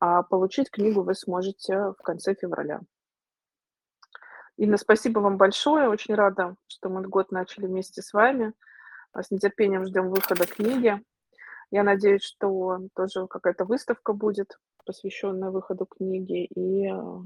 [0.00, 2.80] А получить книгу вы сможете в конце февраля.
[4.56, 5.88] Инна, спасибо вам большое.
[5.88, 8.54] Очень рада, что мы год начали вместе с вами.
[9.16, 11.00] С нетерпением ждем выхода книги.
[11.70, 16.44] Я надеюсь, что тоже какая-то выставка будет, посвященная выходу книги.
[16.46, 17.18] И э,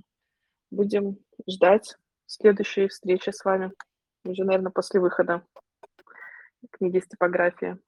[0.71, 1.17] будем
[1.49, 1.97] ждать
[2.27, 3.73] следующей встречи с вами.
[4.25, 5.45] Уже, наверное, после выхода
[6.71, 7.79] книги типографии.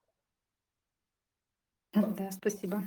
[1.93, 2.83] Да, спасибо.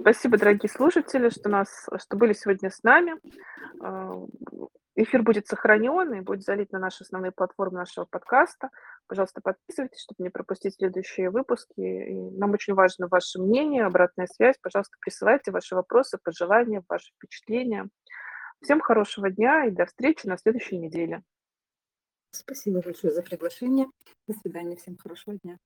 [0.00, 3.14] Спасибо, дорогие слушатели, что, нас, что были сегодня с нами.
[3.80, 4.24] А,
[4.94, 8.70] эфир будет сохранен и будет залит на наши основные платформы нашего подкаста.
[9.08, 11.80] Пожалуйста, подписывайтесь, чтобы не пропустить следующие выпуски.
[11.80, 14.56] И нам очень важно ваше мнение, обратная связь.
[14.62, 17.88] Пожалуйста, присылайте ваши вопросы, пожелания, ваши впечатления.
[18.64, 21.22] Всем хорошего дня и до встречи на следующей неделе.
[22.30, 23.86] Спасибо большое за приглашение.
[24.26, 24.76] До свидания.
[24.76, 25.58] Всем хорошего дня.